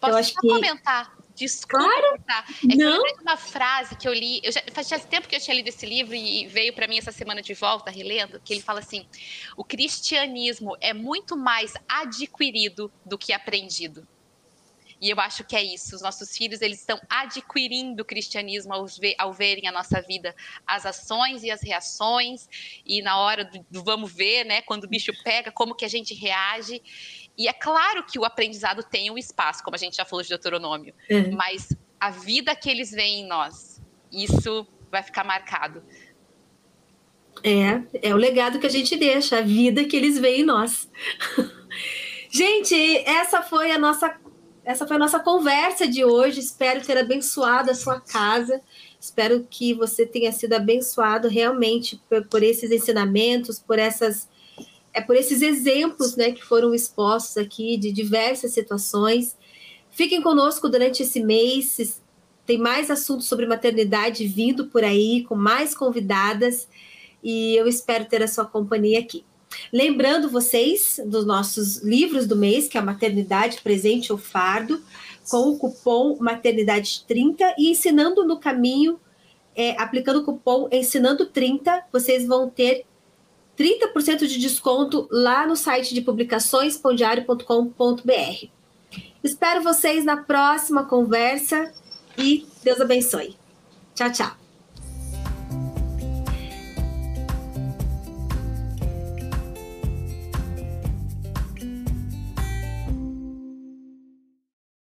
Posso 0.00 0.06
então, 0.06 0.16
acho 0.16 0.34
que... 0.34 0.48
comentar? 0.48 1.16
Desculpa, 1.34 1.84
claro. 1.84 2.22
tá? 2.24 2.44
É 2.70 2.76
não. 2.76 3.02
que 3.02 3.10
eu 3.10 3.22
uma 3.22 3.36
frase 3.36 3.96
que 3.96 4.06
eu 4.06 4.14
li, 4.14 4.40
eu 4.42 4.52
já 4.52 4.62
fazia 4.72 4.98
tempo 5.00 5.26
que 5.26 5.34
eu 5.34 5.40
tinha 5.40 5.56
lido 5.56 5.68
esse 5.68 5.84
livro 5.84 6.14
e 6.14 6.46
veio 6.46 6.72
para 6.72 6.86
mim 6.86 6.98
essa 6.98 7.10
semana 7.10 7.42
de 7.42 7.54
volta, 7.54 7.90
relendo, 7.90 8.40
que 8.40 8.52
ele 8.52 8.62
fala 8.62 8.78
assim: 8.78 9.06
o 9.56 9.64
cristianismo 9.64 10.76
é 10.80 10.92
muito 10.92 11.36
mais 11.36 11.72
adquirido 11.88 12.92
do 13.04 13.18
que 13.18 13.32
aprendido. 13.32 14.06
E 15.00 15.10
eu 15.10 15.20
acho 15.20 15.44
que 15.44 15.54
é 15.54 15.62
isso. 15.62 15.94
Os 15.94 16.00
nossos 16.00 16.34
filhos 16.34 16.62
eles 16.62 16.80
estão 16.80 16.98
adquirindo 17.10 18.02
o 18.02 18.06
cristianismo 18.06 18.72
ao, 18.72 18.86
ver, 18.86 19.14
ao 19.18 19.32
verem 19.32 19.68
a 19.68 19.72
nossa 19.72 20.00
vida, 20.00 20.34
as 20.66 20.86
ações 20.86 21.42
e 21.42 21.50
as 21.50 21.62
reações, 21.62 22.48
e 22.86 23.02
na 23.02 23.18
hora 23.18 23.44
do, 23.44 23.66
do, 23.70 23.84
vamos 23.84 24.12
ver, 24.12 24.44
né, 24.44 24.62
quando 24.62 24.84
o 24.84 24.88
bicho 24.88 25.12
pega, 25.22 25.52
como 25.52 25.74
que 25.74 25.84
a 25.84 25.88
gente 25.88 26.14
reage. 26.14 26.80
E 27.36 27.48
é 27.48 27.52
claro 27.52 28.04
que 28.04 28.18
o 28.18 28.24
aprendizado 28.24 28.82
tem 28.82 29.10
um 29.10 29.18
espaço, 29.18 29.62
como 29.62 29.74
a 29.74 29.78
gente 29.78 29.96
já 29.96 30.04
falou 30.04 30.22
de 30.22 30.28
Deuteronômio, 30.28 30.94
uhum. 31.10 31.32
mas 31.36 31.68
a 31.98 32.10
vida 32.10 32.54
que 32.54 32.70
eles 32.70 32.90
veem 32.90 33.20
em 33.20 33.26
nós, 33.26 33.80
isso 34.12 34.66
vai 34.90 35.02
ficar 35.02 35.24
marcado. 35.24 35.82
É, 37.42 38.08
é 38.08 38.14
o 38.14 38.16
legado 38.16 38.58
que 38.58 38.66
a 38.66 38.70
gente 38.70 38.96
deixa, 38.96 39.38
a 39.38 39.42
vida 39.42 39.84
que 39.84 39.96
eles 39.96 40.18
veem 40.18 40.42
em 40.42 40.44
nós. 40.44 40.88
gente, 42.30 42.74
essa 42.98 43.42
foi 43.42 43.70
a 43.70 43.78
nossa 43.78 44.16
essa 44.64 44.86
foi 44.86 44.96
a 44.96 44.98
nossa 44.98 45.20
conversa 45.20 45.86
de 45.86 46.04
hoje. 46.04 46.40
Espero 46.40 46.80
ter 46.80 46.96
abençoado 46.96 47.70
a 47.70 47.74
sua 47.74 48.00
casa. 48.00 48.62
Espero 48.98 49.46
que 49.48 49.74
você 49.74 50.06
tenha 50.06 50.32
sido 50.32 50.54
abençoado 50.54 51.28
realmente 51.28 52.00
por, 52.08 52.26
por 52.26 52.42
esses 52.42 52.70
ensinamentos, 52.70 53.58
por 53.58 53.78
essas 53.78 54.26
é 54.94 55.00
por 55.00 55.16
esses 55.16 55.42
exemplos, 55.42 56.14
né, 56.14 56.30
que 56.30 56.42
foram 56.42 56.72
expostos 56.72 57.36
aqui 57.36 57.76
de 57.76 57.90
diversas 57.90 58.52
situações. 58.52 59.36
Fiquem 59.90 60.22
conosco 60.22 60.68
durante 60.68 61.02
esse 61.02 61.20
mês. 61.20 62.00
Tem 62.46 62.56
mais 62.56 62.90
assuntos 62.90 63.26
sobre 63.26 63.44
maternidade 63.44 64.26
vindo 64.26 64.66
por 64.66 64.84
aí, 64.84 65.24
com 65.24 65.34
mais 65.34 65.74
convidadas, 65.74 66.68
e 67.22 67.56
eu 67.56 67.66
espero 67.66 68.04
ter 68.04 68.22
a 68.22 68.28
sua 68.28 68.44
companhia 68.44 69.00
aqui. 69.00 69.24
Lembrando 69.72 70.28
vocês 70.28 71.00
dos 71.06 71.24
nossos 71.24 71.78
livros 71.82 72.26
do 72.26 72.36
mês, 72.36 72.68
que 72.68 72.76
é 72.76 72.80
a 72.80 72.84
Maternidade 72.84 73.62
Presente 73.62 74.12
ou 74.12 74.18
Fardo, 74.18 74.80
com 75.28 75.48
o 75.48 75.58
cupom 75.58 76.16
Maternidade 76.20 77.04
30 77.06 77.54
e 77.58 77.70
ensinando 77.70 78.24
no 78.24 78.38
caminho, 78.38 79.00
é, 79.56 79.80
aplicando 79.80 80.20
o 80.20 80.24
cupom 80.24 80.68
Ensinando 80.70 81.26
30, 81.26 81.86
vocês 81.92 82.26
vão 82.26 82.50
ter 82.50 82.84
30% 83.58 84.26
de 84.26 84.38
desconto 84.38 85.08
lá 85.10 85.46
no 85.46 85.56
site 85.56 85.94
de 85.94 86.00
publicações 86.00 86.76
pondiário.com.br. 86.76 88.48
Espero 89.22 89.62
vocês 89.62 90.04
na 90.04 90.18
próxima 90.18 90.84
conversa 90.84 91.72
e 92.18 92.46
Deus 92.62 92.80
abençoe. 92.80 93.36
Tchau, 93.94 94.12
tchau. 94.12 94.43